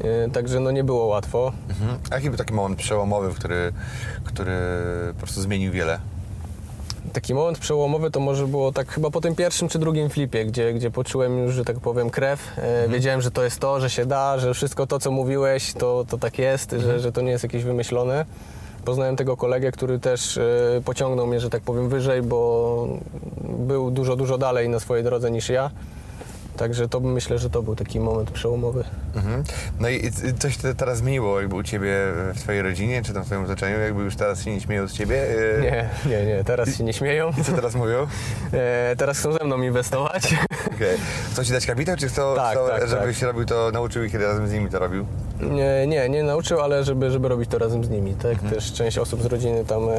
E, 0.02 0.30
Także 0.30 0.60
no 0.60 0.70
nie 0.70 0.84
było 0.84 1.04
łatwo. 1.06 1.52
Mhm. 1.68 1.98
A 2.10 2.14
jaki 2.14 2.28
był 2.28 2.38
taki 2.38 2.54
moment 2.54 2.78
przełomowy, 2.78 3.34
który, 3.34 3.72
który 4.24 4.52
po 5.14 5.18
prostu 5.20 5.42
zmienił 5.42 5.72
wiele? 5.72 5.98
Taki 7.12 7.34
moment 7.34 7.58
przełomowy 7.58 8.10
to 8.10 8.20
może 8.20 8.46
było 8.46 8.72
tak 8.72 8.88
chyba 8.88 9.10
po 9.10 9.20
tym 9.20 9.34
pierwszym 9.34 9.68
czy 9.68 9.78
drugim 9.78 10.10
flipie, 10.10 10.44
gdzie, 10.44 10.72
gdzie 10.74 10.90
poczułem 10.90 11.38
już, 11.38 11.54
że 11.54 11.64
tak 11.64 11.80
powiem, 11.80 12.10
krew. 12.10 12.40
E, 12.58 12.88
Wiedziałem, 12.88 13.20
że 13.20 13.30
to 13.30 13.44
jest 13.44 13.58
to, 13.60 13.80
że 13.80 13.90
się 13.90 14.06
da, 14.06 14.38
że 14.38 14.54
wszystko 14.54 14.86
to, 14.86 14.98
co 14.98 15.10
mówiłeś, 15.10 15.72
to, 15.72 16.04
to 16.08 16.18
tak 16.18 16.38
jest, 16.38 16.70
że, 16.78 17.00
że 17.00 17.12
to 17.12 17.20
nie 17.20 17.30
jest 17.30 17.42
jakieś 17.44 17.64
wymyślone. 17.64 18.24
Poznałem 18.84 19.16
tego 19.16 19.36
kolegę, 19.36 19.72
który 19.72 19.98
też 19.98 20.38
e, 20.38 20.42
pociągnął 20.84 21.26
mnie, 21.26 21.40
że 21.40 21.50
tak 21.50 21.62
powiem, 21.62 21.88
wyżej, 21.88 22.22
bo 22.22 22.88
był 23.58 23.90
dużo, 23.90 24.16
dużo 24.16 24.38
dalej 24.38 24.68
na 24.68 24.80
swojej 24.80 25.04
drodze 25.04 25.30
niż 25.30 25.48
ja. 25.48 25.70
Także 26.62 26.88
to 26.88 27.00
myślę, 27.00 27.38
że 27.38 27.50
to 27.50 27.62
był 27.62 27.76
taki 27.76 28.00
moment 28.00 28.30
przełomowy. 28.30 28.84
Mhm. 29.16 29.42
No 29.80 29.88
i 29.88 30.10
coś 30.38 30.56
te- 30.56 30.74
teraz 30.74 30.98
zmieniło 30.98 31.40
jakby 31.40 31.56
u 31.56 31.62
Ciebie 31.62 31.92
w 32.34 32.40
Twojej 32.40 32.62
rodzinie, 32.62 33.02
czy 33.02 33.12
tam 33.14 33.22
w 33.22 33.26
Twoim 33.26 33.44
otoczeniu? 33.44 33.78
Jakby 33.80 34.02
już 34.02 34.16
teraz 34.16 34.42
się 34.44 34.50
nie 34.50 34.60
śmieją 34.60 34.88
z 34.88 34.92
Ciebie? 34.92 35.22
E, 35.58 35.60
Nie, 35.60 35.88
nie, 36.06 36.26
nie, 36.26 36.44
teraz 36.44 36.76
się 36.76 36.84
nie 36.84 36.92
śmieją. 36.92 37.30
I 37.40 37.44
co 37.44 37.52
teraz 37.52 37.74
mówią? 37.74 38.06
E, 38.52 38.94
teraz 38.96 39.18
chcą 39.18 39.32
ze 39.32 39.44
mną 39.44 39.62
inwestować. 39.62 40.34
Okej. 40.76 40.96
Chcą 41.32 41.44
Ci 41.44 41.52
dać 41.52 41.66
kapitał, 41.66 41.96
czy 41.96 42.08
chcą, 42.08 42.34
Tak, 42.36 42.52
chcą 42.58 42.68
tak, 42.68 42.88
żebyś 42.88 43.18
tak. 43.20 43.26
robił 43.28 43.44
to, 43.44 43.70
nauczył 43.72 44.04
ich, 44.04 44.12
kiedy 44.12 44.24
razem 44.26 44.48
z 44.48 44.52
nimi 44.52 44.70
to 44.70 44.78
robił? 44.78 45.06
Nie, 45.40 45.86
nie, 45.86 46.08
nie 46.08 46.22
nauczył, 46.22 46.60
ale 46.60 46.84
żeby, 46.84 47.10
żeby 47.10 47.28
robić 47.28 47.50
to 47.50 47.58
razem 47.58 47.84
z 47.84 47.90
nimi. 47.90 48.14
Tak? 48.14 48.32
Mhm. 48.32 48.54
Też 48.54 48.72
część 48.72 48.98
osób 48.98 49.22
z 49.22 49.26
rodziny 49.26 49.64
tam 49.64 49.88
e, 49.88 49.94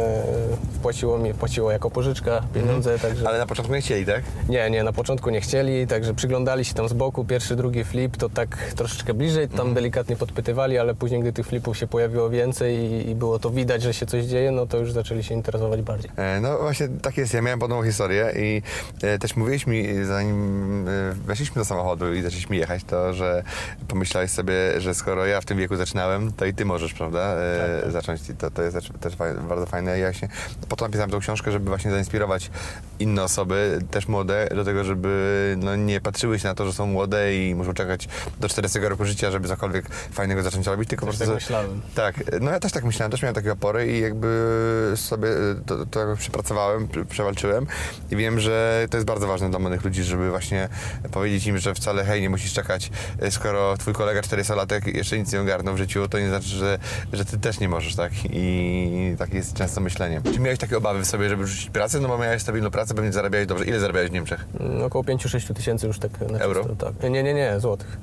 wpłaciło 0.74 1.18
mi, 1.18 1.34
płaciło 1.34 1.72
jako 1.72 1.92
pożyczka 1.92 2.42
pieniądze, 2.54 2.92
także... 2.92 3.08
Mhm. 3.10 3.28
Ale 3.28 3.38
na 3.40 3.46
początku 3.48 3.74
nie 3.76 3.82
chcieli, 3.82 4.06
tak? 4.06 4.22
Nie, 4.50 4.70
nie, 4.70 4.84
na 4.84 4.94
początku 4.94 5.30
nie 5.30 5.42
chcieli, 5.42 5.88
także 5.88 6.14
przyglądali 6.14 6.53
się 6.62 6.74
tam 6.74 6.90
z 6.90 6.94
boku, 6.94 7.26
pierwszy, 7.26 7.56
drugi 7.56 7.84
flip, 7.84 8.18
to 8.18 8.30
tak 8.30 8.58
troszeczkę 8.76 9.14
bliżej, 9.14 9.48
tam 9.48 9.58
Mhm. 9.60 9.74
delikatnie 9.74 10.16
podpytywali, 10.16 10.78
ale 10.78 10.96
później, 10.96 11.22
gdy 11.22 11.34
tych 11.34 11.48
flipów 11.48 11.78
się 11.78 11.88
pojawiło 11.88 12.30
więcej 12.30 12.76
i, 12.78 13.10
i 13.10 13.16
było 13.16 13.40
to 13.40 13.50
widać, 13.50 13.82
że 13.82 13.94
się 13.94 14.06
coś 14.06 14.26
dzieje, 14.26 14.52
no 14.52 14.66
to 14.68 14.78
już 14.78 14.92
zaczęli 14.92 15.24
się 15.24 15.34
interesować 15.36 15.82
bardziej. 15.82 16.12
E, 16.16 16.40
No 16.42 16.58
właśnie 16.58 16.88
tak 17.02 17.18
jest, 17.18 17.34
ja 17.34 17.42
miałem 17.42 17.60
podobną 17.60 17.84
historię 17.84 18.34
i 18.38 18.62
e, 19.04 19.20
też 19.20 19.36
mówiłeś 19.36 19.68
mi, 19.68 19.88
zanim 20.06 20.88
e, 20.88 21.14
weszliśmy 21.26 21.56
do 21.56 21.66
samochodu 21.66 22.14
i 22.14 22.22
zaczęliśmy 22.22 22.56
jechać, 22.56 22.84
to 22.84 23.14
że 23.14 23.44
pomyślałeś 23.88 24.32
sobie, 24.32 24.54
że 24.82 24.94
skoro 24.94 25.26
ja 25.26 25.42
w 25.42 25.46
tym 25.46 25.58
wieku 25.58 25.76
zaczynałem, 25.76 26.32
to 26.34 26.46
i 26.46 26.54
ty 26.54 26.66
możesz, 26.66 26.94
prawda, 26.94 27.20
e, 27.20 27.92
zacząć 27.92 28.30
i 28.30 28.36
to, 28.36 28.52
to 28.52 28.62
jest 28.62 28.78
też, 29.02 29.16
bardzo 29.50 29.66
fajne. 29.66 30.00
Ja 30.00 30.14
się 30.14 30.28
po 30.70 30.76
to 30.76 30.86
napisałem 30.86 31.10
tą 31.10 31.20
książkę, 31.20 31.52
żeby 31.52 31.70
właśnie 31.70 31.92
zainspirować 31.92 32.52
inne 33.00 33.24
osoby, 33.24 33.80
też 33.92 34.08
młode, 34.08 34.48
do 34.56 34.64
tego, 34.66 34.84
żeby 34.84 35.56
no, 35.58 35.76
nie 35.76 36.02
patrzyły 36.02 36.33
się 36.40 36.48
na 36.48 36.56
to, 36.56 36.66
że 36.66 36.74
są 36.74 36.86
młode 36.86 37.36
i 37.36 37.56
muszą 37.56 37.74
czekać 37.74 38.08
do 38.40 38.50
40 38.50 38.80
roku 38.80 39.06
życia, 39.06 39.32
żeby 39.32 39.48
cokolwiek 39.48 39.90
fajnego 39.90 40.44
zacząć 40.44 40.68
robić, 40.68 40.90
tylko 40.90 41.06
Też 41.06 41.16
po 41.16 41.20
tak 41.20 41.28
prostu... 41.30 41.46
myślałem. 41.54 41.82
Tak, 41.96 42.16
no 42.42 42.52
ja 42.52 42.60
też 42.60 42.72
tak 42.72 42.84
myślałem, 42.84 43.12
też 43.12 43.22
miałem 43.22 43.36
takie 43.36 43.52
opory 43.52 43.88
i 43.98 44.00
jakby 44.02 44.92
sobie 44.96 45.28
to, 45.66 45.86
to 45.86 46.00
jakby 46.00 46.16
przepracowałem, 46.18 46.88
prze- 46.88 47.06
przewalczyłem 47.06 47.68
i 48.12 48.16
wiem, 48.16 48.40
że 48.40 48.86
to 48.90 48.98
jest 48.98 49.08
bardzo 49.08 49.28
ważne 49.28 49.50
dla 49.50 49.60
młodych 49.60 49.84
ludzi, 49.84 50.04
żeby 50.04 50.30
właśnie 50.30 50.70
powiedzieć 51.12 51.48
im, 51.48 51.58
że 51.58 51.74
wcale 51.74 52.06
hej, 52.06 52.22
nie 52.22 52.30
musisz 52.30 52.54
czekać, 52.54 52.92
e, 53.20 53.32
skoro 53.32 53.78
twój 53.78 53.94
kolega 53.94 54.22
400-latek 54.22 54.96
jeszcze 54.96 55.18
nic 55.20 55.34
nie 55.34 55.42
ogarnął 55.42 55.74
w 55.76 55.78
życiu, 55.78 56.08
to 56.08 56.20
nie 56.20 56.28
znaczy, 56.30 56.48
że, 56.48 56.80
że 57.14 57.26
ty 57.26 57.38
też 57.40 57.60
nie 57.60 57.70
możesz, 57.70 57.96
tak? 57.96 58.12
I 58.30 59.16
takie 59.20 59.38
jest 59.38 59.54
często 59.54 59.82
myślenie. 59.82 60.22
Czy 60.34 60.40
miałeś 60.40 60.60
takie 60.60 60.78
obawy 60.78 61.02
w 61.02 61.06
sobie, 61.08 61.30
żeby 61.30 61.48
rzucić 61.48 61.70
pracę? 61.70 62.00
No 62.00 62.08
bo 62.08 62.18
miałeś 62.18 62.42
stabilną 62.42 62.72
pracę, 62.72 62.94
pewnie 62.94 63.12
zarabiałeś 63.12 63.48
dobrze. 63.48 63.66
Ile 63.66 63.80
zarabiałeś 63.80 64.10
w 64.10 64.14
Niemczech? 64.14 64.46
Mm, 64.60 64.84
Około 64.84 65.04
5-6 65.04 65.54
tysięcy 65.54 65.88
już 65.88 66.00
tak 66.00 66.12
na 66.28 66.40
Euro? 66.40 66.64
czysto, 66.64 66.86
tak. 66.86 67.12
Nie, 67.12 67.24
nie, 67.24 67.34
nie, 67.34 67.60
złotych. 67.60 67.98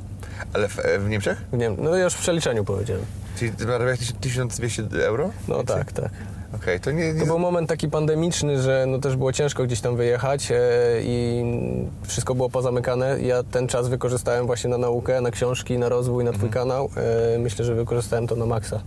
Ale 0.53 0.69
w, 0.69 0.77
w 0.99 1.09
Niemczech? 1.09 1.43
Nie 1.53 1.59
wiem, 1.59 1.77
no 1.79 1.97
już 1.97 2.15
w 2.15 2.19
przeliczeniu 2.19 2.65
powiedziałem. 2.65 3.05
Czyli 3.39 3.53
zarabiałeś 3.59 4.13
1200 4.21 4.83
euro? 5.07 5.31
No 5.49 5.65
tak, 5.65 5.93
tak. 5.93 6.11
Okej, 6.55 6.81
to 6.81 6.91
nie... 6.91 7.13
nie 7.13 7.21
To 7.21 7.27
był 7.27 7.39
moment 7.39 7.69
taki 7.69 7.89
pandemiczny, 7.89 8.63
że 8.63 8.85
no 8.89 8.99
też 8.99 9.17
było 9.17 9.33
ciężko 9.33 9.65
gdzieś 9.65 9.81
tam 9.81 9.97
wyjechać 9.97 10.51
e, 10.51 10.57
i 11.03 11.45
wszystko 12.07 12.35
było 12.35 12.51
pozamykane. 12.51 13.21
Ja 13.21 13.43
ten 13.43 13.69
czas 13.69 13.89
wykorzystałem 13.89 14.47
właśnie 14.47 14.71
na 14.71 14.79
naukę, 14.79 15.21
na 15.21 15.31
książki, 15.31 15.79
na 15.79 15.89
rozwój, 15.89 16.25
na 16.25 16.33
twój 16.33 16.49
Mhm. 16.49 16.53
kanał. 16.65 16.91
E, 17.35 17.39
myślę, 17.39 17.65
że 17.65 17.75
wykorzystałem 17.75 18.27
to 18.27 18.37
na 18.37 18.47
maksa. 18.47 18.81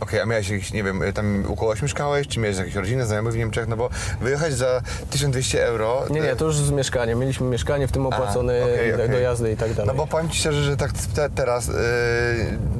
Okej, 0.00 0.20
a 0.20 0.26
miałeś 0.26 0.48
jakieś, 0.50 0.72
nie 0.72 0.84
wiem, 0.84 1.02
tam 1.14 1.44
u 1.48 1.56
kogoś 1.56 1.82
mieszkałeś, 1.82 2.28
czy 2.28 2.40
miałeś 2.40 2.58
jakieś 2.58 2.74
rodzinę, 2.74 3.06
znajomych 3.06 3.34
w 3.34 3.36
Niemczech? 3.36 3.68
No 3.68 3.76
bo 3.76 3.90
wyjechać 4.20 4.52
za 4.54 4.80
1200 5.10 5.66
euro... 5.66 6.02
Nie, 6.10 6.20
nie, 6.20 6.36
to 6.36 6.44
już 6.44 6.56
z 6.56 6.70
mieszkaniem. 6.70 7.18
Mieliśmy 7.18 7.46
mieszkanie, 7.46 7.88
w 7.88 7.92
tym 7.92 8.06
opłacone 8.06 8.62
okej. 8.64 9.08
dojazdy 9.10 9.52
i 9.52 9.56
tak 9.56 9.74
dalej. 9.74 9.86
No 9.86 9.94
bo 9.94 10.06
powiem 10.06 10.28
Ci 10.30 10.38
szczerze, 10.38 10.62
że 10.62 10.76
tak 10.76 10.92
te, 11.14 11.30
teraz, 11.30 11.66
yy, 11.68 11.74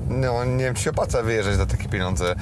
no 0.09 0.45
nie 0.45 0.65
wiem, 0.65 0.75
czy 0.75 0.83
się 0.83 0.91
opłaca 0.91 1.23
wyjeżdżać 1.23 1.55
za 1.57 1.67
takie 1.67 1.89
pieniądze 1.89 2.35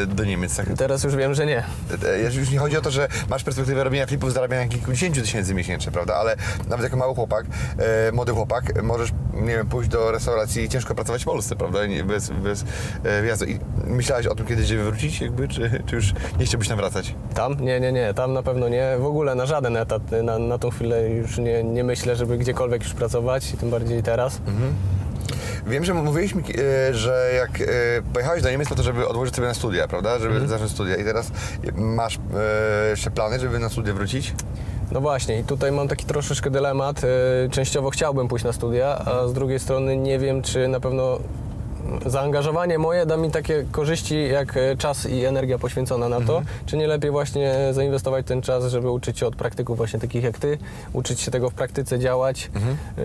yy, 0.00 0.06
do 0.06 0.24
Niemiec. 0.24 0.56
Tak, 0.56 0.66
Teraz 0.78 1.04
już 1.04 1.16
wiem, 1.16 1.34
że 1.34 1.46
nie. 1.46 1.64
E, 2.06 2.32
Już 2.34 2.50
nie 2.50 2.58
chodzi 2.58 2.76
o 2.76 2.80
to, 2.80 2.90
że 2.90 3.08
masz 3.28 3.44
perspektywę 3.44 3.84
robienia 3.84 4.06
flipów, 4.06 4.32
zarabiania 4.32 4.68
kilkudziesięciu 4.68 5.20
tysięcy 5.22 5.54
miesięcznie, 5.54 5.92
prawda? 5.92 6.14
Ale 6.14 6.36
nawet 6.68 6.84
jako 6.84 6.96
mały 6.96 7.14
chłopak, 7.14 7.46
e, 7.78 8.12
młody 8.12 8.32
chłopak, 8.32 8.82
możesz, 8.82 9.10
nie 9.34 9.56
wiem, 9.56 9.66
pójść 9.68 9.90
do 9.90 10.10
restauracji 10.12 10.62
i 10.64 10.68
ciężko 10.68 10.94
pracować 10.94 11.22
w 11.22 11.24
Polsce, 11.24 11.56
prawda? 11.56 11.86
Nie, 11.86 12.04
bez 12.04 12.30
bez 12.30 12.64
e, 13.04 13.22
wjazdu. 13.22 13.44
I 13.44 13.58
myślałeś 13.86 14.26
o 14.26 14.34
tym 14.34 14.46
kiedyś, 14.46 14.66
żeby 14.66 14.84
wrócić, 14.84 15.20
jakby, 15.20 15.48
czy, 15.48 15.82
czy 15.86 15.96
już 15.96 16.12
nie 16.38 16.44
chciałbyś 16.46 16.68
tam 16.68 16.76
wracać? 16.76 17.14
Tam? 17.34 17.60
Nie, 17.60 17.80
nie, 17.80 17.92
nie, 17.92 18.14
tam 18.14 18.32
na 18.32 18.42
pewno 18.42 18.68
nie. 18.68 18.96
W 18.98 19.04
ogóle 19.06 19.34
na 19.34 19.46
żaden 19.46 19.76
etat 19.76 20.02
na, 20.22 20.38
na 20.38 20.58
tą 20.58 20.70
chwilę 20.70 21.08
już 21.10 21.38
nie, 21.38 21.64
nie 21.64 21.84
myślę, 21.84 22.16
żeby 22.16 22.38
gdziekolwiek 22.38 22.82
już 22.84 22.92
pracować, 22.94 23.52
tym 23.60 23.70
bardziej 23.70 24.02
teraz. 24.02 24.36
Mhm. 24.46 24.74
Wiem, 25.70 25.84
że 25.84 25.94
mówiłeś 25.94 26.34
mi, 26.34 26.42
e, 26.42 26.94
że 26.94 27.30
jak 27.36 27.60
e, 27.60 27.64
pojechałeś 28.12 28.42
do 28.42 28.50
Niemiec 28.50 28.68
po 28.68 28.74
to, 28.74 28.82
żeby 28.82 29.08
odłożyć 29.08 29.34
sobie 29.34 29.48
na 29.48 29.54
studia, 29.54 29.88
prawda? 29.88 30.18
Żeby 30.18 30.48
zacząć 30.48 30.70
studia. 30.70 30.96
I 30.96 31.04
teraz 31.04 31.30
masz 31.74 32.16
e, 32.16 32.90
jeszcze 32.90 33.10
plany, 33.10 33.40
żeby 33.40 33.58
na 33.58 33.68
studia 33.68 33.94
wrócić? 33.94 34.34
No 34.92 35.00
właśnie, 35.00 35.38
i 35.38 35.44
tutaj 35.44 35.72
mam 35.72 35.88
taki 35.88 36.04
troszeczkę 36.04 36.50
dylemat. 36.50 37.00
Częściowo 37.50 37.90
chciałbym 37.90 38.28
pójść 38.28 38.44
na 38.44 38.52
studia, 38.52 38.98
a 38.98 39.28
z 39.28 39.32
drugiej 39.32 39.58
strony 39.58 39.96
nie 39.96 40.18
wiem, 40.18 40.42
czy 40.42 40.68
na 40.68 40.80
pewno 40.80 41.18
zaangażowanie 42.06 42.78
moje 42.78 43.06
da 43.06 43.16
mi 43.16 43.30
takie 43.30 43.64
korzyści 43.72 44.28
jak 44.28 44.56
e, 44.56 44.76
czas 44.76 45.06
i 45.06 45.24
energia 45.24 45.58
poświęcona 45.58 46.08
na 46.08 46.20
to, 46.20 46.42
czy 46.66 46.76
nie 46.76 46.86
lepiej 46.86 47.10
właśnie 47.10 47.54
zainwestować 47.72 48.26
ten 48.26 48.42
czas, 48.42 48.64
żeby 48.64 48.90
uczyć 48.90 49.18
się 49.18 49.26
od 49.26 49.36
praktyków 49.36 49.76
właśnie 49.76 50.00
takich 50.00 50.24
jak 50.24 50.38
ty, 50.38 50.58
uczyć 50.92 51.20
się 51.20 51.30
tego 51.30 51.50
w 51.50 51.54
praktyce 51.54 51.98
działać. 51.98 52.50
E, 52.98 53.00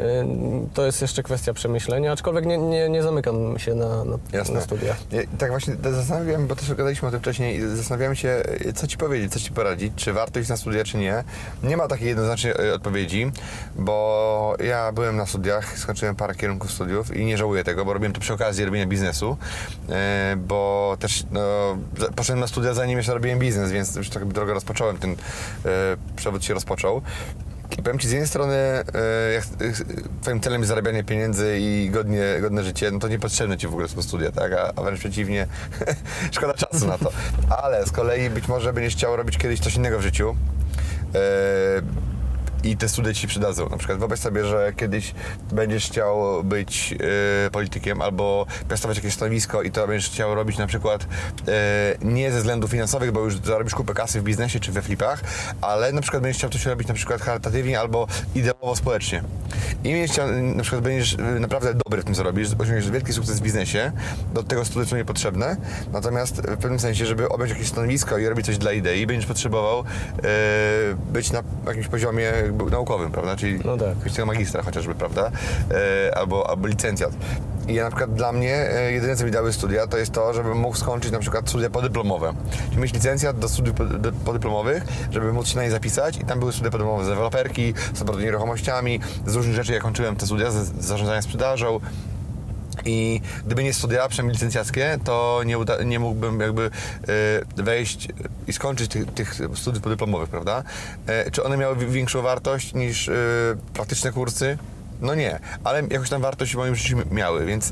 To 0.73 0.85
jest 0.85 1.01
jeszcze 1.01 1.23
kwestia 1.23 1.53
przemyślenia, 1.53 2.11
aczkolwiek 2.11 2.45
nie, 2.45 2.57
nie, 2.57 2.89
nie 2.89 3.03
zamykam 3.03 3.59
się 3.59 3.75
na, 3.75 4.03
na, 4.05 4.17
Jasne. 4.33 4.55
na 4.55 4.61
studia. 4.61 4.95
Ja, 5.11 5.21
tak 5.37 5.49
właśnie 5.49 5.75
zastanawiam, 5.91 6.47
bo 6.47 6.55
też 6.55 6.73
gadaliśmy 6.73 7.07
o 7.07 7.11
tym 7.11 7.19
wcześniej, 7.19 7.61
zastanawiam 7.75 8.15
się, 8.15 8.43
co 8.75 8.87
ci 8.87 8.97
powiedzieć, 8.97 9.33
co 9.33 9.39
ci 9.39 9.51
poradzić, 9.51 9.93
czy 9.95 10.13
warto 10.13 10.39
iść 10.39 10.49
na 10.49 10.57
studia, 10.57 10.83
czy 10.83 10.97
nie. 10.97 11.23
Nie 11.63 11.77
ma 11.77 11.87
takiej 11.87 12.07
jednoznacznej 12.07 12.53
e, 12.69 12.73
odpowiedzi, 12.73 13.31
bo 13.75 14.55
ja 14.63 14.91
byłem 14.91 15.17
na 15.17 15.25
studiach, 15.25 15.77
skończyłem 15.79 16.15
parę 16.15 16.35
kierunków 16.35 16.71
studiów 16.71 17.15
i 17.17 17.25
nie 17.25 17.37
żałuję 17.37 17.63
tego, 17.63 17.85
bo 17.85 17.93
robiłem 17.93 18.13
to 18.13 18.19
przy 18.21 18.33
okazji 18.33 18.63
robienia 18.75 18.89
biznesu, 18.89 19.37
e, 19.89 20.35
bo 20.37 20.97
też 20.99 21.23
no, 21.31 21.41
poszedłem 22.15 22.39
na 22.39 22.47
studia 22.47 22.73
zanim 22.73 22.97
jeszcze 22.97 23.13
robiłem 23.13 23.39
biznes, 23.39 23.71
więc 23.71 23.95
już 23.95 24.09
tak 24.09 24.25
drogę 24.25 24.53
rozpocząłem, 24.53 24.97
ten 24.97 25.11
e, 25.11 25.15
przewód 26.15 26.45
się 26.45 26.53
rozpoczął. 26.53 27.01
I 27.79 27.83
powiem 27.83 27.99
Ci, 27.99 28.07
z 28.07 28.11
jednej 28.11 28.27
strony, 28.27 28.55
e, 28.55 28.83
jak 29.33 29.43
Twoim 30.21 30.39
celem 30.39 30.61
jest 30.61 30.69
zarabianie 30.69 31.03
pieniędzy 31.03 31.57
i 31.59 31.89
godnie, 31.93 32.23
godne 32.41 32.63
życie, 32.63 32.91
no 32.91 32.99
to 32.99 33.07
niepotrzebne 33.07 33.57
Ci 33.57 33.67
w 33.67 33.71
ogóle 33.71 33.87
są 33.87 34.01
studia, 34.01 34.31
tak? 34.31 34.53
A, 34.53 34.73
a 34.75 34.83
wręcz 34.83 34.99
przeciwnie, 34.99 35.47
szkoda 36.31 36.53
czasu 36.53 36.87
na 36.87 36.97
to. 36.97 37.11
Ale 37.63 37.85
z 37.85 37.91
kolei 37.91 38.29
być 38.29 38.47
może 38.47 38.73
będziesz 38.73 38.93
chciał 38.93 39.15
robić 39.15 39.37
kiedyś 39.37 39.59
coś 39.59 39.75
innego 39.75 39.99
w 39.99 40.01
życiu. 40.01 40.35
E, 41.15 42.14
i 42.65 42.77
te 42.77 42.89
studia 42.89 43.13
ci 43.13 43.27
przydadzą. 43.27 43.69
Na 43.69 43.77
przykład 43.77 43.99
wyobraź 43.99 44.19
sobie, 44.19 44.45
że 44.45 44.73
kiedyś 44.77 45.13
będziesz 45.51 45.85
chciał 45.85 46.43
być 46.43 46.95
e, 47.47 47.49
politykiem 47.49 48.01
albo 48.01 48.45
piastować 48.69 48.97
jakieś 48.97 49.13
stanowisko 49.13 49.61
i 49.61 49.71
to 49.71 49.87
będziesz 49.87 50.09
chciał 50.09 50.35
robić 50.35 50.57
na 50.57 50.67
przykład 50.67 51.07
e, 51.47 51.95
nie 52.01 52.31
ze 52.31 52.37
względów 52.37 52.71
finansowych, 52.71 53.11
bo 53.11 53.19
już 53.19 53.37
zarobisz 53.37 53.75
kupę 53.75 53.93
kasy 53.93 54.21
w 54.21 54.23
biznesie 54.23 54.59
czy 54.59 54.71
we 54.71 54.81
flipach, 54.81 55.21
ale 55.61 55.91
na 55.91 56.01
przykład 56.01 56.23
będziesz 56.23 56.37
chciał 56.37 56.49
coś 56.49 56.65
robić 56.65 56.87
na 56.87 56.93
przykład 56.93 57.21
charytatywnie 57.21 57.79
albo 57.79 58.07
ideowo 58.35 58.75
społecznie. 58.75 59.23
I 59.83 59.91
będziesz 59.91 60.11
chciał, 60.11 60.27
na 60.41 60.63
przykład 60.63 60.83
będziesz 60.83 61.13
e, 61.13 61.39
naprawdę 61.39 61.73
dobry 61.73 62.01
w 62.01 62.05
tym, 62.05 62.13
co 62.13 62.23
robisz, 62.23 62.47
osiągniesz 62.59 62.91
wielki 62.91 63.13
sukces 63.13 63.39
w 63.39 63.43
biznesie, 63.43 63.91
do 64.33 64.43
tego 64.43 64.65
studia 64.65 64.89
są 64.89 64.95
niepotrzebne, 64.95 65.57
natomiast 65.93 66.41
w 66.41 66.57
pewnym 66.57 66.79
sensie, 66.79 67.05
żeby 67.05 67.29
objąć 67.29 67.51
jakieś 67.51 67.67
stanowisko 67.67 68.17
i 68.17 68.25
robić 68.25 68.45
coś 68.45 68.57
dla 68.57 68.71
idei, 68.71 69.07
będziesz 69.07 69.25
potrzebował 69.25 69.79
e, 69.79 69.83
być 71.13 71.31
na 71.31 71.43
jakimś 71.67 71.87
poziomie 71.87 72.33
naukowym, 72.71 73.11
prawda? 73.11 73.35
Czyli 73.35 73.59
No 73.65 73.77
tak. 73.77 74.13
tego 74.13 74.25
magistra 74.25 74.63
chociażby, 74.63 74.95
prawda? 74.95 75.31
E, 76.07 76.17
albo, 76.17 76.49
albo 76.49 76.67
licencjat. 76.67 77.11
I 77.67 77.73
ja 77.73 77.83
na 77.83 77.89
przykład 77.89 78.13
dla 78.13 78.31
mnie 78.31 78.55
e, 78.55 78.91
jedyne, 78.91 79.15
co 79.15 79.25
mi 79.25 79.31
dały 79.31 79.53
studia, 79.53 79.87
to 79.87 79.97
jest 79.97 80.11
to, 80.11 80.33
żebym 80.33 80.57
mógł 80.57 80.77
skończyć 80.77 81.11
na 81.11 81.19
przykład 81.19 81.49
studia 81.49 81.69
podyplomowe. 81.69 82.33
Czyli 82.69 82.81
mieć 82.81 82.93
licencjat 82.93 83.39
do 83.39 83.49
studiów 83.49 83.75
podyplomowych, 84.25 84.83
żeby 85.11 85.33
móc 85.33 85.47
się 85.47 85.57
na 85.57 85.63
nie 85.63 85.71
zapisać 85.71 86.17
i 86.17 86.25
tam 86.25 86.39
były 86.39 86.53
studia 86.53 86.71
podyplomowe 86.71 87.05
z 87.05 87.07
deweloperki, 87.07 87.73
z 87.93 88.01
obrotu 88.01 88.19
nieruchomościami, 88.19 88.99
z 89.25 89.35
różnych 89.35 89.55
rzeczy. 89.55 89.73
Ja 89.73 89.79
kończyłem 89.79 90.15
te 90.15 90.25
studia 90.25 90.51
z, 90.51 90.55
z 90.55 90.85
zarządzania 90.85 91.21
sprzedażą, 91.21 91.79
i 92.85 93.21
gdyby 93.45 93.63
nie 93.63 93.73
studia, 93.73 94.07
przynajmniej 94.07 94.33
licencjackie, 94.33 94.97
to 95.03 95.41
nie, 95.45 95.57
uda, 95.57 95.83
nie 95.83 95.99
mógłbym 95.99 96.39
jakby 96.39 96.71
e, 97.57 97.63
wejść 97.63 98.07
i 98.47 98.53
skończyć 98.53 98.91
tych, 98.91 99.13
tych 99.13 99.35
studiów 99.55 99.83
podyplomowych, 99.83 100.29
prawda? 100.29 100.63
E, 101.07 101.31
czy 101.31 101.43
one 101.43 101.57
miały 101.57 101.75
wi- 101.75 101.87
większą 101.87 102.21
wartość 102.21 102.73
niż 102.73 103.09
e, 103.09 103.13
praktyczne 103.73 104.11
kursy? 104.11 104.57
No 105.01 105.15
nie, 105.15 105.39
ale 105.63 105.83
jakoś 105.91 106.09
tam 106.09 106.21
wartość 106.21 106.53
w 106.53 106.57
moim 106.57 106.75
życiu 106.75 106.97
miały, 107.11 107.45
więc 107.45 107.71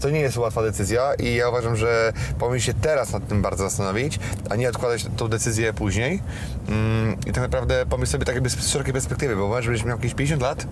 to 0.00 0.10
nie 0.10 0.20
jest 0.20 0.36
łatwa 0.36 0.62
decyzja 0.62 1.14
i 1.14 1.34
ja 1.34 1.48
uważam, 1.48 1.76
że 1.76 2.12
powinien 2.38 2.60
się 2.60 2.74
teraz 2.74 3.12
nad 3.12 3.28
tym 3.28 3.42
bardzo 3.42 3.64
zastanowić, 3.64 4.18
a 4.50 4.56
nie 4.56 4.68
odkładać 4.68 5.06
tą 5.16 5.28
decyzję 5.28 5.72
później. 5.72 6.22
Mm, 6.68 7.16
I 7.26 7.32
tak 7.32 7.42
naprawdę 7.42 7.86
pomyśl 7.86 8.12
sobie 8.12 8.24
tak 8.24 8.34
jakby 8.34 8.50
z 8.50 8.68
szerokiej 8.68 8.92
perspektywy, 8.92 9.36
bo 9.36 9.48
możesz 9.48 9.66
będziesz 9.66 9.84
miał 9.86 9.96
jakieś 9.96 10.14
50 10.14 10.42
lat 10.42 10.66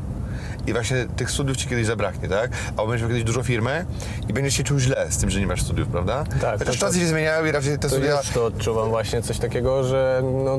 i 0.66 0.73
właśnie 0.73 1.07
tych 1.16 1.31
studiów 1.31 1.57
ci 1.57 1.69
kiedyś 1.69 1.87
zabraknie, 1.87 2.28
tak? 2.28 2.50
Albo 2.66 2.87
będziesz 2.87 3.00
miał 3.00 3.09
kiedyś 3.09 3.25
dużą 3.25 3.42
firmę 3.42 3.85
i 4.28 4.33
będziesz 4.33 4.54
się 4.54 4.64
czuł 4.64 4.78
źle 4.78 5.07
z 5.11 5.19
tym, 5.19 5.31
że 5.31 5.40
nie 5.40 5.47
masz 5.47 5.62
studiów, 5.62 5.88
prawda? 5.88 6.25
Tak, 6.40 6.59
Chociaż 6.59 6.78
czasy 6.78 6.99
się 7.00 7.07
zmieniają 7.07 7.45
i 7.47 7.50
raczej 7.52 7.73
te 7.73 7.78
To 7.78 7.88
studia... 7.88 8.16
już 8.16 8.28
to 8.28 8.45
odczuwam 8.47 8.88
właśnie 8.88 9.23
coś 9.23 9.38
takiego, 9.38 9.85
że 9.85 10.23
no, 10.45 10.59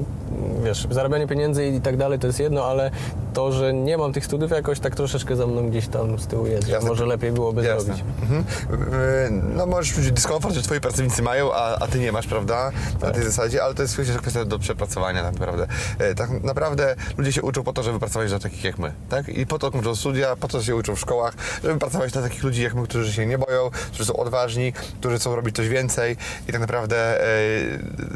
wiesz, 0.64 0.88
zarabianie 0.92 1.28
pieniędzy 1.28 1.66
i 1.68 1.82
tak 1.82 1.98
dalej 1.98 2.20
to 2.20 2.28
jest 2.28 2.40
jedno, 2.40 2.66
ale 2.66 2.92
to, 3.34 3.52
że 3.52 3.74
nie 3.74 3.98
mam 3.98 4.14
tych 4.14 4.26
studiów 4.26 4.52
jakoś 4.52 4.80
tak 4.80 4.96
troszeczkę 4.96 5.36
za 5.36 5.48
mną 5.48 5.70
gdzieś 5.70 5.88
tam 5.88 6.20
z 6.20 6.28
tyłu 6.28 6.48
jest, 6.48 6.68
że 6.68 6.74
Jasne. 6.74 6.90
może 6.90 7.06
lepiej 7.06 7.32
byłoby 7.32 7.64
Jasne. 7.64 7.82
zrobić. 7.84 8.04
Mhm. 8.22 8.44
Yy, 8.72 9.54
No 9.56 9.66
możesz 9.66 9.96
czuć 9.96 10.12
dyskomfort, 10.12 10.56
że 10.56 10.62
twoi 10.62 10.80
pracownicy 10.82 11.22
mają, 11.22 11.54
a, 11.54 11.76
a 11.80 11.88
ty 11.88 12.00
nie 12.00 12.12
masz, 12.12 12.28
prawda? 12.28 12.72
Na 13.02 13.12
tej 13.12 13.24
zasadzie, 13.24 13.64
ale 13.64 13.74
to 13.74 13.82
jest 13.82 13.94
kwestia, 13.94 14.18
kwestia 14.20 14.46
do 14.46 14.60
przepracowania 14.60 15.24
tak 15.24 15.40
naprawdę. 15.40 15.68
E, 16.00 16.16
Tak 16.16 16.44
naprawdę 16.44 16.96
ludzie 17.18 17.32
się 17.32 17.42
uczą 17.42 17.64
po 17.64 17.74
to, 17.74 17.84
żeby 17.84 18.00
pracować 18.00 18.30
dla 18.30 18.40
takich 18.40 18.64
jak 18.64 18.78
my, 18.80 18.94
tak? 19.10 19.30
I 19.30 19.46
po 19.46 19.60
to 19.60 19.72
kończą 19.72 19.96
studia, 19.96 20.36
po 20.36 20.48
to 20.48 20.62
się 20.64 20.76
uczą 20.76 20.96
w 20.96 21.00
szkołach, 21.00 21.34
żeby 21.64 21.80
pracować 21.80 22.12
dla 22.12 22.22
takich 22.22 22.44
ludzi 22.44 22.64
jak 22.64 22.74
my, 22.76 22.84
którzy 22.84 23.14
się 23.14 23.26
nie 23.26 23.38
boją, 23.38 23.70
którzy 23.88 24.06
są 24.06 24.16
odważni, 24.16 24.74
którzy 25.00 25.18
chcą 25.18 25.36
robić 25.36 25.56
coś 25.56 25.68
więcej 25.70 26.18
i 26.48 26.52
tak 26.52 26.62
naprawdę 26.62 27.22
e, 27.24 27.26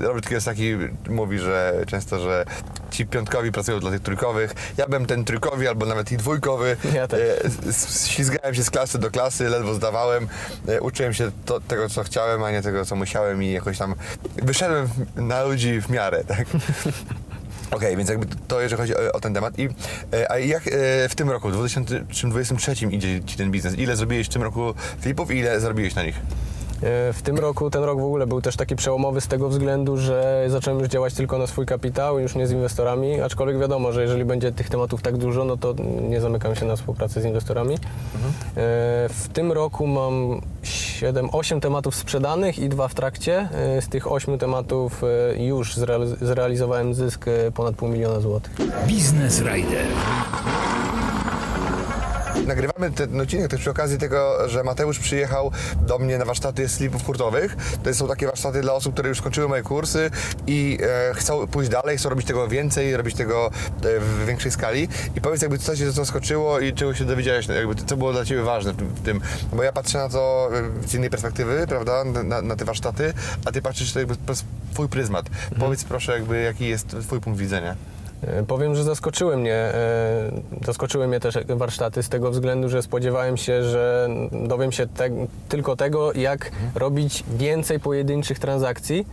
Robert 0.08 0.28
Kiyosaki 0.30 0.74
mówi, 1.10 1.40
że 1.40 1.84
często, 1.88 2.07
że 2.10 2.46
ci 2.92 3.06
piątkowi 3.06 3.52
pracują 3.52 3.80
dla 3.80 3.92
tych 3.92 4.02
trójkowych. 4.02 4.54
Ja 4.78 4.86
byłem 4.86 5.06
ten 5.06 5.26
trójkowy 5.26 5.70
albo 5.70 5.86
nawet 5.86 6.12
i 6.12 6.18
dwójkowy. 6.18 6.78
Ja. 6.94 7.04
E, 7.04 7.08
Ślizgałem 8.08 8.56
się 8.56 8.64
z 8.64 8.70
klasy 8.70 9.00
do 9.00 9.12
klasy, 9.12 9.50
ledwo 9.50 9.74
zdawałem. 9.74 10.28
E, 10.68 10.82
Uczyłem 10.82 11.14
się 11.14 11.32
to, 11.46 11.60
tego, 11.60 11.90
co 11.90 12.04
chciałem, 12.04 12.44
a 12.44 12.52
nie 12.52 12.62
tego, 12.62 12.86
co 12.86 12.96
musiałem 12.96 13.44
i 13.44 13.52
jakoś 13.52 13.78
tam 13.78 13.96
wyszedłem 14.36 14.90
na 15.16 15.44
ludzi 15.44 15.82
w 15.82 15.90
miarę, 15.90 16.24
tak? 16.24 16.48
Okej, 17.72 17.98
więc 17.98 18.10
jakby 18.10 18.26
to 18.48 18.62
jeżeli 18.62 18.82
chodzi 18.82 18.96
o, 18.96 19.12
o 19.14 19.20
ten 19.20 19.34
temat. 19.34 19.60
I, 19.60 19.70
e, 20.14 20.32
a 20.32 20.40
jak 20.40 20.68
e, 20.68 20.72
w 21.10 21.16
tym 21.16 21.30
roku, 21.30 21.50
w 21.50 21.52
2023 21.52 22.74
idzie 22.92 23.24
Ci 23.24 23.38
ten 23.38 23.52
biznes? 23.52 23.78
Ile 23.78 23.96
zrobiłeś 23.96 24.28
w 24.28 24.30
tym 24.30 24.44
roku 24.44 24.74
flipów 25.02 25.32
i 25.32 25.38
ile 25.38 25.60
zarobiłeś 25.60 25.96
na 25.96 26.04
nich? 26.04 26.16
E, 26.84 27.14
W 27.14 27.22
tym 27.24 27.38
roku, 27.38 27.70
ten 27.70 27.84
rok 27.84 28.00
w 28.00 28.04
ogóle 28.04 28.28
był 28.28 28.42
też 28.42 28.56
taki 28.56 28.76
przełomowy 28.76 29.22
z 29.22 29.28
tego 29.28 29.50
względu, 29.50 29.98
że 29.98 30.46
zacząłem 30.48 30.80
już 30.80 30.90
działać 30.90 31.14
tylko 31.14 31.38
na 31.38 31.48
swój 31.48 31.66
kapitał, 31.66 32.20
już 32.20 32.36
nie 32.36 32.48
z 32.48 32.52
inwestorami, 32.52 33.22
aczkolwiek 33.22 33.60
wiadomo, 33.60 33.92
że 33.92 34.02
jeżeli 34.02 34.26
będzie 34.26 34.52
tych 34.52 34.70
tematów 34.70 35.02
tak 35.02 35.18
dużo, 35.18 35.46
no 35.46 35.58
to 35.58 35.74
nie 36.10 36.22
zamykam 36.22 36.56
się 36.56 36.66
na 36.66 36.76
współpracę 36.76 37.22
z 37.22 37.26
inwestorami. 37.26 37.76
E, 37.76 37.80
W 39.10 39.28
tym 39.34 39.52
roku 39.52 39.88
mam 39.88 40.42
7, 40.64 41.30
8 41.32 41.62
tematów 41.62 41.96
sprzedanych 41.96 42.60
i 42.60 42.70
dwa 42.70 42.88
w 42.88 42.94
trakcie. 42.96 43.50
E, 43.78 43.82
Z 43.82 43.88
tych 43.90 44.12
8 44.12 44.38
tematów 44.38 45.02
już 45.38 45.76
zrealiz- 45.78 46.16
zrealizowałem 46.26 46.94
zysk 46.94 47.26
ponad 47.54 47.76
pół 47.76 47.90
miliona 47.90 48.20
złotych. 48.20 48.56
Biznes 48.88 49.42
Rider. 49.42 49.86
Nagrywamy 52.48 52.92
ten 52.92 53.22
odcinek 53.22 53.48
też 53.52 53.60
przy 53.60 53.70
okazji 53.70 53.98
tego, 53.98 54.50
że 54.50 54.64
Mateusz 54.64 55.00
przyjechał 55.00 55.52
do 55.82 56.00
mnie 56.00 56.18
na 56.18 56.26
warsztaty 56.26 56.70
slipów 56.70 57.06
hurtowych. 57.06 57.58
To 57.84 57.94
są 57.94 58.08
takie 58.08 58.26
warsztaty 58.26 58.62
dla 58.62 58.74
osób, 58.74 58.94
które 58.94 59.10
już 59.10 59.18
skończyły 59.18 59.48
moje 59.48 59.64
kursy 59.64 60.12
i 60.48 60.78
e, 60.82 61.14
chcą 61.14 61.48
pójść 61.48 61.70
dalej, 61.70 61.98
chcą 61.98 62.10
robić 62.10 62.28
tego 62.28 62.48
więcej, 62.48 62.98
robić 62.98 63.16
tego 63.16 63.48
e, 63.48 64.00
w 64.00 64.26
większej 64.26 64.52
skali. 64.52 64.88
I 65.16 65.22
powiedz 65.22 65.42
jakby 65.42 65.58
co 65.58 65.76
cię 65.76 65.92
zaskoczyło 65.92 66.60
i 66.60 66.74
czego 66.74 66.94
się 66.94 67.06
dowiedziałeś, 67.06 67.48
jakby 67.48 67.76
co 67.76 67.98
było 67.98 68.12
dla 68.12 68.26
Ciebie 68.26 68.42
ważne 68.42 68.74
w 68.74 69.02
tym, 69.02 69.22
bo 69.54 69.64
ja 69.64 69.72
patrzę 69.72 69.98
na 69.98 70.10
to 70.10 70.50
e, 70.84 70.88
z 70.88 70.94
innej 70.94 71.10
perspektywy, 71.10 71.66
prawda, 71.68 72.04
na, 72.04 72.42
na 72.42 72.56
te 72.56 72.66
warsztaty, 72.66 73.14
a 73.46 73.52
Ty 73.52 73.62
patrzysz 73.62 73.94
to 73.94 74.00
jakby 74.00 74.16
przez 74.16 74.44
Twój 74.74 74.88
pryzmat. 74.88 75.26
Powiedz 75.60 75.84
proszę 75.84 76.12
jakby 76.12 76.42
jaki 76.42 76.68
jest 76.68 76.88
Twój 76.88 77.22
punkt 77.22 77.40
widzenia. 77.40 77.97
E, 78.22 78.44
Powiem, 78.44 78.76
że 78.76 78.84
zaskoczyły 78.84 79.38
mnie, 79.38 79.54
e, 79.54 80.32
zaskoczyły 80.66 81.08
mnie 81.08 81.20
też 81.20 81.38
warsztaty 81.48 82.04
z 82.04 82.10
tego 82.10 82.32
względu, 82.32 82.70
że 82.70 82.82
spodziewałem 82.82 83.38
się, 83.38 83.64
że 83.64 84.10
dowiem 84.32 84.72
się 84.72 84.88
te, 84.88 85.10
tylko 85.50 85.76
tego, 85.76 86.14
jak 86.14 86.52
robić 86.76 87.24
więcej 87.38 87.80
pojedynczych 87.80 88.40
transakcji, 88.40 89.08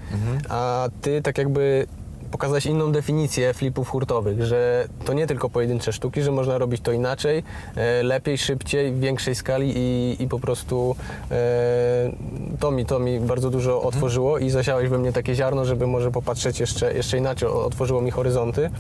a 0.48 0.88
ty 1.02 1.22
tak 1.22 1.38
jakby 1.38 1.86
pokazałeś 2.34 2.66
inną 2.66 2.92
definicję 2.92 3.54
flipów 3.54 3.88
hurtowych, 3.88 4.42
że 4.42 4.88
to 5.04 5.12
nie 5.12 5.26
tylko 5.26 5.50
pojedyncze 5.50 5.92
sztuki, 5.92 6.22
że 6.22 6.32
można 6.32 6.58
robić 6.58 6.80
to 6.80 6.92
inaczej, 6.92 7.42
e, 7.76 8.02
lepiej, 8.02 8.38
szybciej, 8.38 8.92
w 8.92 9.00
większej 9.00 9.34
skali 9.34 9.72
i, 9.76 10.16
i 10.22 10.28
po 10.28 10.38
prostu 10.38 10.96
e, 11.30 12.12
to, 12.60 12.70
mi, 12.70 12.86
to 12.86 12.98
mi 12.98 13.20
bardzo 13.20 13.50
dużo 13.50 13.82
otworzyło 13.82 14.38
i 14.38 14.50
zasiałeś 14.50 14.88
we 14.88 14.98
mnie 14.98 15.12
takie 15.12 15.34
ziarno, 15.34 15.64
żeby 15.64 15.86
może 15.86 16.10
popatrzeć 16.10 16.60
jeszcze, 16.60 16.94
jeszcze 16.94 17.18
inaczej, 17.18 17.48
otworzyło 17.48 18.00
mi 18.00 18.10
horyzonty. 18.10 18.70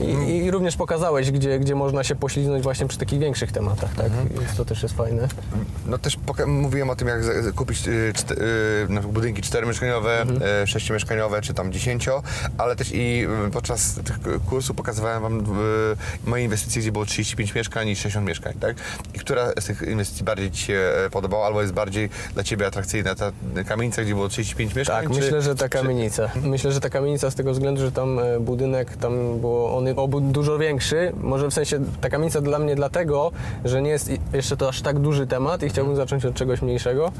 I, 0.00 0.36
I 0.36 0.50
również 0.50 0.76
pokazałeś, 0.76 1.30
gdzie, 1.30 1.58
gdzie 1.58 1.74
można 1.74 2.04
się 2.04 2.14
poślizgnąć 2.14 2.62
właśnie 2.62 2.86
przy 2.86 2.98
takich 2.98 3.18
większych 3.18 3.52
tematach, 3.52 3.94
tak? 3.94 4.12
Więc 4.40 4.56
to 4.56 4.64
też 4.64 4.82
jest 4.82 4.96
fajne. 4.96 5.28
No 5.86 5.98
też 5.98 6.18
mówiłem 6.46 6.90
o 6.90 6.96
tym, 6.96 7.08
jak 7.08 7.20
kupić 7.54 7.88
y, 7.88 8.12
y, 8.90 9.02
budynki 9.12 9.42
czteromieszkaniowe, 9.42 10.24
y, 10.62 10.66
sześciomieszkaniowe, 10.66 11.42
czy 11.42 11.54
tam 11.54 11.72
dziesięcio, 11.72 12.22
ale 12.58 12.76
też 12.76 12.90
i 12.94 13.26
y, 13.46 13.50
podczas 13.50 13.94
tych 13.94 14.18
kursu 14.46 14.74
pokazywałem 14.74 15.22
wam 15.22 15.40
y, 15.40 15.44
moje 16.30 16.44
inwestycje, 16.44 16.82
gdzie 16.82 16.92
było 16.92 17.04
35 17.04 17.54
mieszkań 17.54 17.88
i 17.88 17.96
60 17.96 18.26
mieszkań, 18.28 18.52
tak? 18.60 18.76
I 19.14 19.18
która 19.18 19.52
z 19.60 19.64
tych 19.64 19.82
inwestycji 19.82 20.24
bardziej 20.24 20.50
Ci 20.50 20.62
się 20.62 20.74
e, 21.06 21.10
podobała, 21.10 21.46
albo 21.46 21.62
jest 21.62 21.74
bardziej 21.74 22.08
dla 22.34 22.44
Ciebie 22.44 22.66
atrakcyjna? 22.66 23.14
Ta 23.14 23.32
kamienica, 23.68 24.02
gdzie 24.02 24.14
było 24.14 24.28
35 24.28 24.74
mieszkań? 24.74 25.02
Tak, 25.06 25.14
czy- 25.14 25.20
myślę, 25.20 25.42
że 25.42 25.54
ta 25.54 25.64
czy- 25.64 25.68
kamienica. 25.68 26.30
Myślę, 26.42 26.72
że 26.72 26.80
ta 26.80 26.90
kamienica 26.90 27.30
z 27.30 27.34
tego 27.34 27.52
względu, 27.52 27.80
że 27.80 27.92
tam 27.92 28.18
e, 28.18 28.40
budynek, 28.40 28.96
tam 28.96 29.40
było 29.40 29.76
on 29.76 29.85
obu 29.96 30.20
dużo 30.20 30.58
większy. 30.58 31.12
Może 31.20 31.50
w 31.50 31.54
sensie 31.54 31.80
ta 32.00 32.08
kamienica 32.08 32.40
dla 32.40 32.58
mnie 32.58 32.76
dlatego, 32.76 33.30
że 33.64 33.82
nie 33.82 33.90
jest 33.90 34.10
jeszcze 34.32 34.56
to 34.56 34.68
aż 34.68 34.82
tak 34.82 34.98
duży 34.98 35.26
temat 35.26 35.62
i 35.62 35.68
chciałbym 35.68 35.96
zacząć 35.96 36.24
od 36.24 36.34
czegoś 36.34 36.62
mniejszego, 36.62 37.12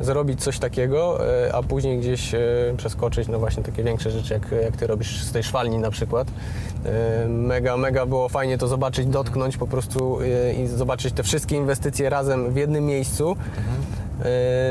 zrobić 0.00 0.42
coś 0.42 0.58
takiego, 0.58 1.28
e, 1.46 1.54
a 1.54 1.62
później 1.62 1.98
gdzieś 1.98 2.34
e, 2.34 2.38
przeskoczyć 2.76 3.28
na 3.28 3.38
właśnie 3.38 3.62
takie 3.62 3.82
większe 3.82 4.10
rzeczy, 4.10 4.34
jak, 4.34 4.62
jak 4.62 4.76
ty 4.76 4.86
robisz 4.86 5.22
z 5.24 5.32
tej 5.32 5.42
szwalni 5.42 5.78
na 5.78 5.90
przykład. 5.90 6.28
E, 6.84 7.28
Mega, 7.28 7.76
mega 7.76 8.06
było 8.06 8.28
fajnie 8.28 8.58
to 8.58 8.68
zobaczyć, 8.68 9.06
dotknąć 9.06 9.56
po 9.56 9.66
prostu 9.66 10.18
i 10.58 10.66
zobaczyć 10.66 11.14
te 11.14 11.22
wszystkie 11.22 11.56
inwestycje 11.56 12.10
razem 12.10 12.52
w 12.52 12.56
jednym 12.56 12.86
miejscu. 12.86 13.36
E, 13.68 14.01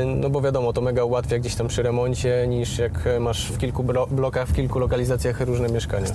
No 0.06 0.30
bo 0.30 0.40
wiadomo, 0.40 0.72
to 0.72 0.80
mega 0.80 1.04
ułatwia 1.04 1.38
gdzieś 1.38 1.54
tam 1.54 1.68
przy 1.68 1.82
remoncie, 1.82 2.46
niż 2.48 2.78
jak 2.78 2.92
masz 3.20 3.52
w 3.52 3.58
kilku 3.58 3.84
blo- 3.84 4.08
blokach, 4.10 4.48
w 4.48 4.54
kilku 4.54 4.78
lokalizacjach 4.78 5.40
różne 5.40 5.68
mieszkania. 5.68 6.06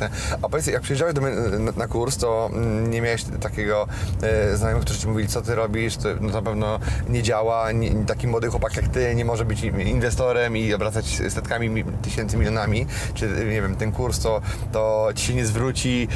A 0.42 0.50
powiedz, 0.50 0.68
jak 0.68 0.82
przyjeżdżałeś 0.82 1.14
do 1.16 1.22
mnie 1.22 1.32
na, 1.60 1.72
na 1.72 1.88
kurs, 1.88 2.18
to 2.18 2.50
mm, 2.54 2.92
nie 2.92 3.02
miałeś 3.02 3.24
takiego 3.42 3.88
e, 4.22 4.58
znajomych, 4.58 4.84
którzy 4.86 5.00
ci 5.00 5.08
mówili, 5.08 5.28
co 5.30 5.42
ty 5.42 5.56
robisz, 5.56 5.98
to 5.98 6.10
no, 6.22 6.30
na 6.32 6.42
pewno 6.42 6.80
nie 7.10 7.24
działa, 7.24 7.72
nie, 7.72 7.92
taki 8.06 8.28
młody 8.28 8.48
chłopak 8.48 8.76
jak 8.78 8.88
ty 8.88 9.16
nie 9.16 9.26
może 9.26 9.46
być 9.46 9.64
inwestorem 9.64 10.58
i 10.58 10.74
obracać 10.74 11.06
setkami 11.30 11.70
mi- 11.70 11.84
tysięcy, 11.84 12.38
milionami, 12.38 12.86
czy 13.14 13.28
nie 13.30 13.62
wiem, 13.62 13.76
ten 13.76 13.92
kurs 13.92 14.20
to, 14.20 14.42
to 14.72 15.10
ci 15.16 15.26
się 15.26 15.34
nie 15.34 15.46
zwróci, 15.46 16.08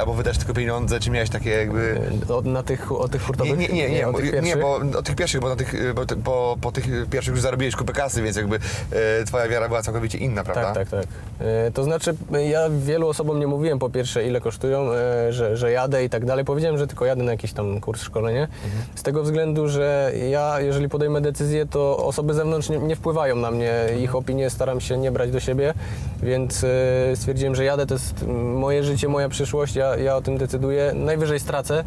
albo 0.00 0.14
wydasz 0.14 0.38
tylko 0.38 0.54
pieniądze, 0.54 1.00
czy 1.00 1.10
miałeś 1.10 1.30
takie 1.30 1.50
jakby... 1.50 2.00
O, 2.28 2.40
na 2.42 2.62
tych, 2.62 2.92
o 2.92 3.08
tych 3.08 3.20
Nie, 3.20 3.26
hurtowych? 3.26 3.58
nie, 3.58 3.68
nie, 3.68 3.90
nie, 3.90 4.08
o 4.08 4.12
bo, 4.12 4.18
tych 4.18 4.42
nie, 4.42 4.56
bo 4.56 4.80
o 4.98 5.02
tych 5.02 5.16
pierwszych, 5.16 5.40
bo, 5.40 5.48
na 5.48 5.56
tych, 5.56 5.94
bo 5.94 6.06
ty- 6.06 6.16
po, 6.16 6.56
po 6.72 6.74
tych 6.74 7.08
pierwszych 7.10 7.34
już 7.34 7.40
zarobiłeś 7.40 7.76
kupę 7.76 7.92
kasy, 7.92 8.22
więc 8.22 8.36
jakby 8.36 8.58
e, 8.92 9.24
twoja 9.24 9.48
wiara 9.48 9.68
była 9.68 9.82
całkowicie 9.82 10.18
inna, 10.18 10.44
prawda? 10.44 10.74
Tak, 10.74 10.88
tak, 10.88 11.00
tak. 11.00 11.08
E, 11.40 11.70
To 11.70 11.84
znaczy, 11.84 12.14
ja 12.50 12.60
wielu 12.70 13.08
osobom 13.08 13.40
nie 13.40 13.46
mówiłem 13.46 13.78
po 13.78 13.90
pierwsze, 13.90 14.26
ile 14.26 14.40
kosztują, 14.40 14.92
e, 14.92 15.32
że, 15.32 15.56
że 15.56 15.72
jadę 15.72 16.04
i 16.04 16.10
tak 16.10 16.24
dalej. 16.24 16.44
Powiedziałem, 16.44 16.78
że 16.78 16.86
tylko 16.86 17.04
jadę 17.04 17.22
na 17.22 17.32
jakiś 17.32 17.52
tam 17.52 17.80
kurs, 17.80 18.02
szkolenie. 18.02 18.48
Z 18.94 19.02
tego 19.02 19.22
względu, 19.22 19.68
że 19.68 20.12
ja, 20.30 20.60
jeżeli 20.60 20.88
podejmę 20.88 21.20
decyzję, 21.20 21.66
to 21.66 21.96
osoby 21.96 22.34
z 22.34 22.36
zewnątrz 22.36 22.68
nie, 22.68 22.78
nie 22.78 22.96
wpływają 22.96 23.36
na 23.36 23.50
mnie. 23.50 23.72
Ich 24.02 24.14
opinie 24.16 24.50
staram 24.50 24.80
się 24.80 24.98
nie 24.98 25.12
brać 25.12 25.30
do 25.30 25.40
siebie, 25.40 25.74
więc 26.22 26.64
e, 26.64 27.16
stwierdziłem, 27.16 27.54
że 27.54 27.64
jadę, 27.64 27.86
to 27.86 27.94
jest 27.94 28.26
moje 28.54 28.84
życie, 28.84 29.08
moja 29.08 29.28
przyszłość, 29.28 29.76
ja, 29.76 29.96
ja 29.96 30.16
o 30.16 30.20
tym 30.22 30.38
decyduję. 30.38 30.92
Najwyżej 30.94 31.40
stracę. 31.40 31.84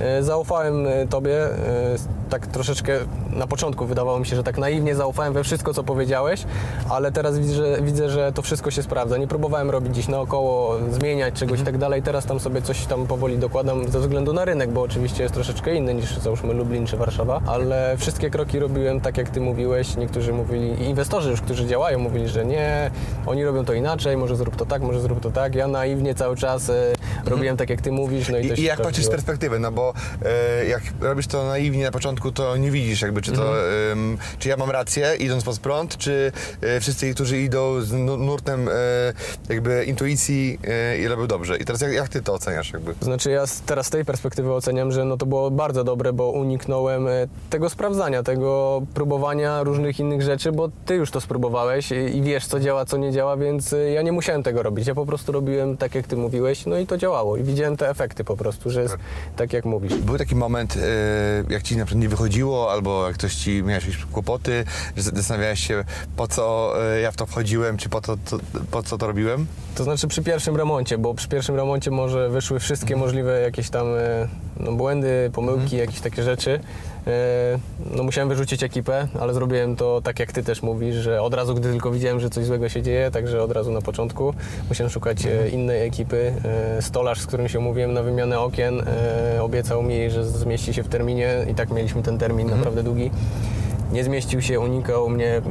E, 0.00 0.22
Zaufałem 0.22 0.86
tobie, 1.10 1.38
tak 2.30 2.46
troszeczkę 2.46 2.92
na 3.30 3.46
początku 3.46 3.86
wydawało 3.86 4.18
mi 4.18 4.26
się, 4.26 4.36
że 4.36 4.42
tak 4.42 4.58
naiwnie 4.58 4.94
zaufałem 4.94 5.32
we 5.32 5.44
wszystko, 5.44 5.74
co 5.74 5.84
powiedziałeś, 5.84 6.44
ale 6.90 7.12
teraz 7.12 7.38
widzę, 7.38 7.54
że, 7.54 7.82
widzę, 7.82 8.10
że 8.10 8.32
to 8.32 8.42
wszystko 8.42 8.70
się 8.70 8.82
sprawdza. 8.90 9.16
Nie 9.16 9.26
próbowałem 9.26 9.70
robić 9.70 9.90
gdzieś 9.92 10.08
naokoło, 10.08 10.76
zmieniać 10.90 11.34
czegoś 11.34 11.60
i 11.60 11.62
tak 11.62 11.78
dalej. 11.78 12.02
Teraz 12.02 12.26
tam 12.26 12.40
sobie 12.40 12.62
coś 12.62 12.86
tam 12.86 13.06
powoli 13.06 13.38
dokładam 13.38 13.88
ze 13.88 14.00
względu 14.00 14.32
na 14.32 14.44
rynek, 14.44 14.70
bo 14.70 14.82
oczywiście 14.82 15.22
jest 15.22 15.34
troszeczkę 15.34 15.74
inny 15.74 15.94
niż 15.94 16.16
załóżmy 16.18 16.54
Lublin 16.54 16.86
czy 16.86 16.96
Warszawa, 16.96 17.40
ale 17.46 17.96
wszystkie 17.98 18.30
kroki 18.30 18.58
robiłem 18.58 19.00
tak, 19.00 19.16
jak 19.18 19.30
ty 19.30 19.40
mówiłeś. 19.40 19.96
Niektórzy 19.96 20.32
mówili, 20.32 20.84
inwestorzy 20.84 21.30
już, 21.30 21.40
którzy 21.40 21.66
działają, 21.66 21.98
mówili, 21.98 22.28
że 22.28 22.44
nie, 22.44 22.90
oni 23.26 23.44
robią 23.44 23.64
to 23.64 23.72
inaczej, 23.72 24.16
może 24.16 24.36
zrób 24.36 24.56
to 24.56 24.66
tak, 24.66 24.82
może 24.82 25.00
zrób 25.00 25.20
to 25.20 25.30
tak. 25.30 25.54
Ja 25.54 25.68
naiwnie 25.68 26.14
cały 26.14 26.36
czas 26.36 26.70
e, 26.70 26.92
robiłem 27.26 27.56
tak, 27.56 27.70
jak 27.70 27.80
ty 27.80 27.92
mówisz, 27.92 28.28
no 28.28 28.38
i, 28.38 28.46
I, 28.46 28.60
I 28.60 28.62
jak 28.62 28.82
patrzysz 28.82 29.04
z 29.04 29.10
perspektywy, 29.10 29.58
no 29.58 29.72
bo 29.72 29.92
e, 30.60 30.64
jak 30.66 30.82
robisz 31.00 31.26
to 31.26 31.44
naiwnie 31.46 31.84
na 31.84 31.90
początku, 31.90 32.32
to 32.32 32.56
nie 32.56 32.70
widzisz 32.70 33.02
jakby, 33.02 33.22
czy 33.22 33.32
to, 33.32 33.42
Mhm. 33.42 33.58
em, 33.92 34.18
czy 34.38 34.48
ja 34.48 34.56
mam 34.56 34.70
rację 34.70 35.12
idąc 35.18 35.44
pod 35.44 35.58
prąd, 35.58 35.96
czy 35.96 36.32
e, 36.62 36.80
wszyscy, 36.80 37.14
którzy 37.14 37.40
idą 37.40 37.80
z 37.80 37.92
nu- 37.92 38.16
nurtem 38.16 38.68
jakby 39.48 39.84
intuicji 39.84 40.58
e, 40.64 40.98
i 40.98 41.08
robił 41.08 41.26
dobrze. 41.26 41.56
I 41.56 41.64
teraz 41.64 41.80
jak, 41.80 41.92
jak 41.92 42.08
ty 42.08 42.22
to 42.22 42.34
oceniasz 42.34 42.72
jakby? 42.72 42.94
Znaczy 43.00 43.30
ja 43.30 43.44
teraz 43.66 43.86
z 43.86 43.90
tej 43.90 44.04
perspektywy 44.04 44.52
oceniam, 44.52 44.92
że 44.92 45.04
no 45.04 45.16
to 45.16 45.26
było 45.26 45.50
bardzo 45.50 45.84
dobre, 45.84 46.12
bo 46.12 46.30
uniknąłem 46.30 47.08
e, 47.08 47.10
tego 47.50 47.70
sprawdzania, 47.70 48.22
tego 48.22 48.82
próbowania 48.94 49.62
różnych 49.62 50.00
innych 50.00 50.22
rzeczy, 50.22 50.52
bo 50.52 50.68
ty 50.86 50.94
już 50.94 51.10
to 51.10 51.20
spróbowałeś 51.20 51.90
i, 51.90 51.94
i 51.94 52.22
wiesz 52.22 52.46
co 52.46 52.60
działa, 52.60 52.84
co 52.84 52.96
nie 52.96 53.12
działa, 53.12 53.36
więc 53.36 53.72
e, 53.72 53.90
ja 53.90 54.02
nie 54.02 54.12
musiałem 54.12 54.42
tego 54.42 54.62
robić. 54.62 54.86
Ja 54.86 54.94
po 54.94 55.06
prostu 55.06 55.32
robiłem 55.32 55.76
tak, 55.76 55.94
jak 55.94 56.06
ty 56.06 56.16
mówiłeś, 56.16 56.66
no 56.66 56.78
i 56.78 56.86
to 56.86 56.96
działało 56.96 57.36
i 57.36 57.42
widziałem 57.42 57.76
te 57.76 57.90
efekty 57.90 58.24
po 58.24 58.36
prostu, 58.36 58.70
że 58.70 58.82
jest 58.82 58.96
tak, 59.36 59.52
jak 59.52 59.64
mówisz. 59.64 59.94
Był 59.94 60.18
taki 60.18 60.36
moment, 60.36 60.76
e, 60.76 61.52
jak 61.52 61.62
ci 61.62 61.76
na 61.76 61.84
przykład 61.84 62.02
nie 62.02 62.08
wychodziło, 62.08 62.72
albo 62.72 63.06
jak 63.06 63.14
ktoś 63.14 63.34
ci 63.34 63.62
miałeś 63.62 63.86
jakieś 63.86 64.04
kłopoty, 64.04 64.64
że 64.96 65.02
zastanawiałeś 65.02 65.60
się, 65.60 65.84
po 66.16 66.28
co 66.28 66.74
e, 66.94 67.00
ja 67.00 67.10
w 67.10 67.16
to 67.16 67.26
wchodziłem, 67.26 67.76
czy 67.76 67.88
po, 67.88 68.00
to, 68.00 68.16
to, 68.16 68.38
po 68.70 68.82
co 68.82 68.98
to 68.98 69.06
robiłem? 69.06 69.46
To 69.74 69.84
znaczy 69.84 70.08
przy 70.08 70.22
pierwszym 70.22 70.56
remoncie, 70.56 70.98
bo 70.98 71.14
przy 71.14 71.28
pierwszym 71.28 71.56
remoncie 71.56 71.90
może 71.90 72.28
wyszły 72.28 72.58
wszystkie 72.60 72.96
możliwe 72.96 73.40
jakieś 73.40 73.70
tam 73.70 73.86
e, 73.86 74.28
no, 74.60 74.72
błędy, 74.72 75.30
pomyłki, 75.32 75.76
jakieś 75.76 76.00
takie 76.00 76.22
rzeczy. 76.22 76.60
E, 77.06 77.10
No 77.96 78.02
musiałem 78.02 78.28
wyrzucić 78.28 78.62
ekipę, 78.62 79.08
ale 79.20 79.34
zrobiłem 79.34 79.76
to 79.76 80.00
tak 80.04 80.18
jak 80.18 80.32
ty 80.32 80.42
też 80.42 80.62
mówisz, 80.62 80.96
że 80.96 81.22
od 81.22 81.34
razu, 81.34 81.54
gdy 81.54 81.70
tylko 81.70 81.90
widziałem, 81.90 82.20
że 82.20 82.30
coś 82.30 82.44
złego 82.44 82.68
się 82.68 82.82
dzieje, 82.82 83.10
także 83.10 83.42
od 83.42 83.52
razu 83.52 83.72
na 83.72 83.80
początku 83.80 84.34
musiałem 84.68 84.90
szukać 84.90 85.26
e, 85.26 85.48
innej 85.48 85.86
ekipy. 85.86 86.34
Stolarz, 86.80 87.20
z 87.20 87.26
którym 87.26 87.48
się 87.48 87.58
umówiłem 87.58 87.92
na 87.92 88.02
wymianę 88.02 88.40
okien, 88.40 88.82
obiecał 89.40 89.82
mi, 89.82 90.10
że 90.10 90.24
zmieści 90.24 90.74
się 90.74 90.82
w 90.82 90.88
terminie 90.88 91.46
i 91.50 91.54
tak 91.54 91.70
mieliśmy 91.70 92.02
ten 92.02 92.18
termin 92.18 92.50
naprawdę 92.50 92.82
długi 92.82 93.10
nie 93.92 94.04
zmieścił 94.04 94.42
się, 94.42 94.60
unikał 94.60 95.08
mnie, 95.08 95.36
mm, 95.36 95.46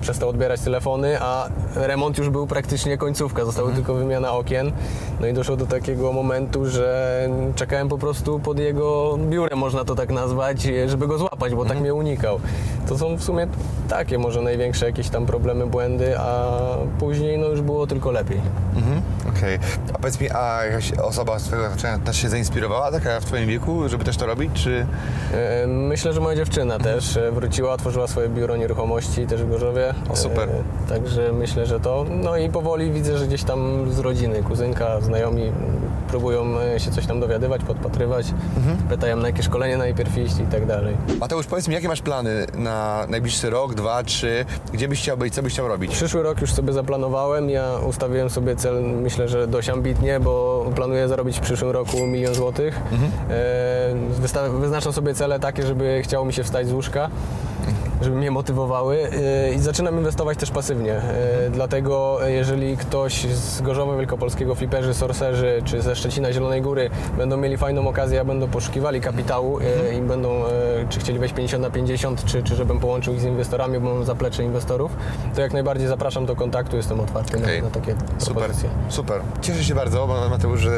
przestał 0.00 0.28
odbierać 0.28 0.60
telefony, 0.60 1.20
a 1.20 1.48
remont 1.74 2.18
już 2.18 2.30
był 2.30 2.46
praktycznie 2.46 2.98
końcówka, 2.98 3.44
została 3.44 3.70
tylko 3.72 3.94
wymiana 3.94 4.32
okien. 4.32 4.72
No 5.20 5.26
i 5.26 5.32
doszło 5.32 5.56
do 5.56 5.66
takiego 5.66 6.12
momentu, 6.12 6.66
że 6.66 7.28
czekałem 7.54 7.88
po 7.88 7.98
prostu 7.98 8.38
pod 8.38 8.58
jego 8.58 9.18
biurem, 9.28 9.58
można 9.58 9.84
to 9.84 9.94
tak 9.94 10.10
nazwać, 10.10 10.68
żeby 10.86 11.06
go 11.06 11.18
złapać, 11.18 11.54
bo 11.54 11.64
tak 11.64 11.80
mnie 11.80 11.94
unikał. 11.94 12.40
To 12.88 12.98
są 12.98 13.16
w 13.16 13.22
sumie 13.22 13.46
takie 13.88 14.18
może 14.18 14.42
największe 14.42 14.86
jakieś 14.86 15.08
tam 15.08 15.26
problemy, 15.26 15.66
błędy, 15.66 16.18
a 16.18 16.58
później 16.98 17.38
no 17.38 17.46
już 17.46 17.60
było 17.60 17.86
tylko 17.86 18.10
lepiej. 18.10 18.40
Mhm. 18.76 19.02
Okej. 19.36 19.58
A 19.94 19.98
powiedz 19.98 20.20
mi, 20.20 20.30
a 20.30 20.64
jakaś 20.64 20.92
osoba 20.92 21.38
z 21.38 21.42
twojego 21.44 21.68
otoczenia 21.68 21.98
też 21.98 22.16
się 22.22 22.28
zainspirowała, 22.28 22.92
taka 22.92 23.20
w 23.20 23.24
twoim 23.24 23.46
wieku, 23.48 23.88
żeby 23.88 24.04
też 24.04 24.16
to 24.16 24.26
robić, 24.26 24.50
czy... 24.54 24.86
E, 25.32 25.66
Myślę, 25.66 26.12
że 26.12 26.20
moja 26.20 26.36
dziewczyna 26.36 26.78
też 26.78 27.16
e, 27.16 27.32
wróciła, 27.32 27.72
otworzyła 27.72 28.06
swoje 28.06 28.28
biuro 28.28 28.56
nieruchomości 28.56 29.26
też 29.26 29.42
w 29.42 29.50
Gorzowie. 29.50 29.94
O, 30.08 30.16
super. 30.16 30.48
E, 30.48 30.88
Także 30.88 31.32
myślę, 31.32 31.66
że 31.66 31.80
to. 31.80 32.04
No 32.10 32.36
i 32.36 32.48
powoli 32.50 32.90
widzę, 32.92 33.18
że 33.18 33.26
gdzieś 33.26 33.44
tam 33.44 33.92
z 33.92 33.98
rodziny, 33.98 34.42
kuzynka, 34.42 35.00
znajomi 35.00 35.52
próbują 36.14 36.60
e, 36.60 36.80
się 36.80 36.90
coś 36.90 37.06
tam 37.06 37.20
dowiadywać, 37.20 37.62
podpatrywać. 37.64 38.26
Mhm. 38.56 38.76
Pytają 38.88 39.16
na 39.16 39.28
jakie 39.28 39.42
szkolenie 39.42 39.76
najpierw 39.76 40.18
iść 40.18 40.38
i 40.38 40.42
tak 40.46 40.66
dalej. 40.66 40.96
Mateusz, 41.20 41.46
powiedz 41.46 41.68
mi, 41.68 41.74
jakie 41.74 41.88
masz 41.88 42.02
plany 42.02 42.46
na 42.54 43.06
najbliższy 43.08 43.50
rok, 43.50 43.74
dwa, 43.74 44.02
trzy? 44.02 44.44
Gdzie 44.72 44.88
byś 44.88 45.00
chciał 45.00 45.16
być, 45.16 45.34
co 45.34 45.42
byś 45.42 45.52
chciał 45.52 45.68
robić? 45.68 45.92
Przyszły 45.92 46.22
rok 46.22 46.40
już 46.40 46.52
sobie 46.52 46.72
zaplanowałem. 46.72 47.50
Ja 47.50 47.70
ustawiłem 47.88 48.30
sobie 48.30 48.56
cel, 48.56 48.82
myślę, 48.82 49.28
że 49.28 49.46
dość 49.46 49.68
ambitnie, 49.68 50.20
bo 50.20 50.66
planuję 50.74 51.08
zarobić 51.08 51.38
w 51.38 51.40
przyszłym 51.40 51.70
roku 51.70 52.06
milion 52.06 52.34
złotych. 52.34 52.80
E, 53.30 53.94
wysta- 54.22 54.60
wyznaczam 54.60 54.92
sobie 54.92 55.14
cele 55.14 55.40
takie, 55.40 55.66
żeby 55.66 56.00
chciało 56.04 56.24
mi 56.24 56.32
się 56.32 56.44
wstać 56.44 56.68
z 56.68 56.72
łóżka. 56.72 57.10
Żeby 58.04 58.16
mnie 58.16 58.30
motywowały 58.30 59.08
e, 59.48 59.54
i 59.54 59.58
zaczynam 59.58 59.98
inwestować 59.98 60.38
też 60.38 60.50
pasywnie. 60.50 60.92
E, 60.92 61.50
Dlatego 61.50 62.18
jeżeli 62.26 62.76
ktoś 62.76 63.26
z 63.26 63.60
Gorzowa 63.62 63.96
Wielkopolskiego, 63.96 64.54
fliperzy, 64.54 64.94
sorcerzy 64.94 65.62
czy 65.64 65.82
ze 65.82 65.96
Szczecina 65.96 66.32
Zielonej 66.32 66.62
Góry 66.62 66.90
będą 67.18 67.36
mieli 67.36 67.56
fajną 67.56 67.88
okazję, 67.88 68.20
a 68.20 68.24
będą 68.24 68.48
poszukiwali 68.48 69.00
kapitału 69.00 69.58
e, 69.60 69.94
i 69.94 70.00
będą 70.02 70.42
czy 70.88 71.00
chcieli 71.00 71.18
wejść 71.18 71.34
50 71.34 71.62
na 71.62 71.70
50, 71.70 72.24
czy, 72.24 72.42
czy 72.42 72.54
żebym 72.56 72.80
połączył 72.80 73.14
ich 73.14 73.20
z 73.20 73.24
inwestorami, 73.24 73.80
bo 73.80 73.94
mam 73.94 74.04
zaplecze 74.04 74.44
inwestorów, 74.44 74.92
to 75.34 75.40
jak 75.40 75.52
najbardziej 75.52 75.88
zapraszam 75.88 76.26
do 76.26 76.36
kontaktu, 76.36 76.76
jestem 76.76 77.00
otwarty 77.00 77.38
Okej. 77.38 77.58
na, 77.62 77.68
na 77.68 77.74
takie 77.74 77.94
Super, 78.18 78.34
propozycje. 78.34 78.68
super. 78.88 79.20
Cieszę 79.40 79.64
się 79.64 79.74
bardzo, 79.74 80.06
bo 80.06 80.28
Mateusz, 80.28 80.60
że 80.60 80.70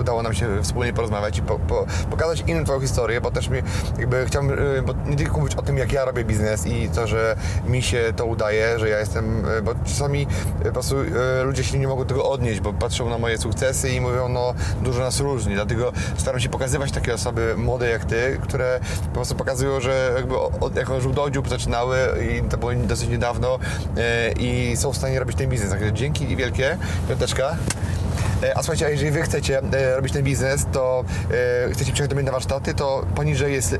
udało 0.00 0.22
nam 0.22 0.34
się 0.34 0.62
wspólnie 0.62 0.92
porozmawiać 0.92 1.38
i 1.38 1.42
po, 1.42 1.58
po, 1.58 1.86
pokazać 2.10 2.44
innym 2.46 2.64
Twoją 2.64 2.80
historię, 2.80 3.20
bo 3.20 3.30
też 3.30 3.48
mi 3.48 3.58
jakby 3.98 4.26
chciałbym, 4.26 4.56
bo 4.86 4.92
nie 5.10 5.16
tylko 5.16 5.38
mówić 5.38 5.54
o 5.54 5.62
tym, 5.62 5.78
jak 5.78 5.92
ja 5.92 6.04
robię 6.04 6.24
biznes 6.24 6.57
i 6.66 6.88
to, 6.88 7.06
że 7.06 7.36
mi 7.66 7.82
się 7.82 8.12
to 8.16 8.26
udaje, 8.26 8.78
że 8.78 8.88
ja 8.88 8.98
jestem, 8.98 9.44
e, 9.58 9.62
bo 9.62 9.74
czasami 9.84 10.26
e, 10.60 10.64
po 10.64 10.72
prostu 10.72 10.96
e, 11.00 11.42
ludzie 11.44 11.64
się 11.64 11.78
nie 11.78 11.88
mogą 11.88 12.04
tego 12.04 12.30
odnieść, 12.30 12.60
bo 12.60 12.72
patrzą 12.72 13.10
na 13.10 13.18
moje 13.18 13.38
sukcesy 13.38 13.90
i 13.90 14.00
mówią, 14.00 14.28
no 14.28 14.54
dużo 14.82 15.00
nas 15.00 15.20
różni, 15.20 15.54
dlatego 15.54 15.92
staram 16.16 16.40
się 16.40 16.48
pokazywać 16.48 16.92
takie 16.92 17.14
osoby 17.14 17.54
młode 17.56 17.90
jak 17.90 18.04
Ty, 18.04 18.38
które 18.42 18.80
po 19.04 19.14
prostu 19.14 19.34
pokazują, 19.34 19.80
że 19.80 20.12
jakby 20.16 20.38
od, 20.38 20.76
jako 20.76 21.00
żółtodziób 21.00 21.48
zaczynały 21.48 21.98
i 22.30 22.48
to 22.48 22.58
było 22.58 22.74
dosyć 22.74 23.08
niedawno 23.08 23.58
i 24.38 24.72
są 24.76 24.92
w 24.92 24.96
stanie 24.96 25.18
robić 25.18 25.36
ten 25.36 25.48
biznes. 25.48 25.70
Także 25.70 25.92
dzięki 25.92 26.36
wielkie, 26.36 26.78
piąteczka. 27.08 27.56
E, 28.42 28.56
A 28.58 28.62
słuchajcie, 28.62 28.86
a 28.86 28.88
jeżeli 28.88 29.10
Wy 29.10 29.22
chcecie 29.22 29.58
e, 29.72 29.96
robić 29.96 30.12
ten 30.12 30.22
biznes, 30.22 30.66
to 30.72 31.04
e, 31.30 31.72
chcecie 31.72 31.92
przyjechać 31.92 32.08
do 32.10 32.16
mnie 32.16 32.24
na 32.24 32.32
warsztaty, 32.32 32.74
to 32.74 33.06
poniżej 33.14 33.52
jest 33.52 33.76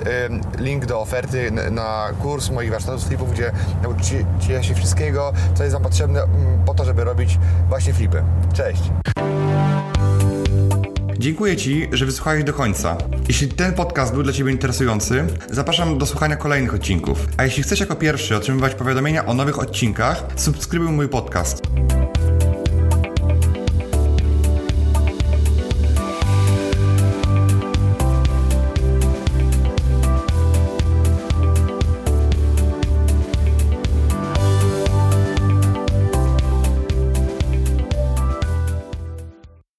link 0.58 0.86
do 0.86 1.00
oferty 1.00 1.50
na 1.70 2.08
kurs 2.22 2.50
moich 2.50 2.70
warsztatów 2.70 3.04
flipów, 3.04 3.32
gdzie 3.32 3.52
nauczycie 3.82 4.62
się 4.62 4.74
wszystkiego, 4.74 5.32
co 5.54 5.62
jest 5.62 5.74
Wam 5.74 5.82
potrzebne 5.82 6.22
po 6.66 6.74
to, 6.74 6.84
żeby 6.84 7.04
robić 7.04 7.38
właśnie 7.68 7.94
flipy. 7.94 8.22
Cześć! 8.52 8.82
Dziękuję 11.18 11.56
Ci, 11.56 11.88
że 11.92 12.06
wysłuchałeś 12.06 12.44
do 12.44 12.52
końca. 12.52 12.96
Jeśli 13.28 13.48
ten 13.48 13.74
podcast 13.74 14.12
był 14.12 14.22
dla 14.22 14.32
Ciebie 14.32 14.52
interesujący, 14.52 15.24
zapraszam 15.50 15.98
do 15.98 16.06
słuchania 16.06 16.36
kolejnych 16.36 16.74
odcinków. 16.74 17.26
A 17.36 17.44
jeśli 17.44 17.62
chcesz 17.62 17.80
jako 17.80 17.96
pierwszy 17.96 18.36
otrzymywać 18.36 18.74
powiadomienia 18.74 19.26
o 19.26 19.34
nowych 19.34 19.58
odcinkach, 19.58 20.24
subskrybuj 20.36 20.88
mój 20.88 21.08
podcast. 21.08 21.62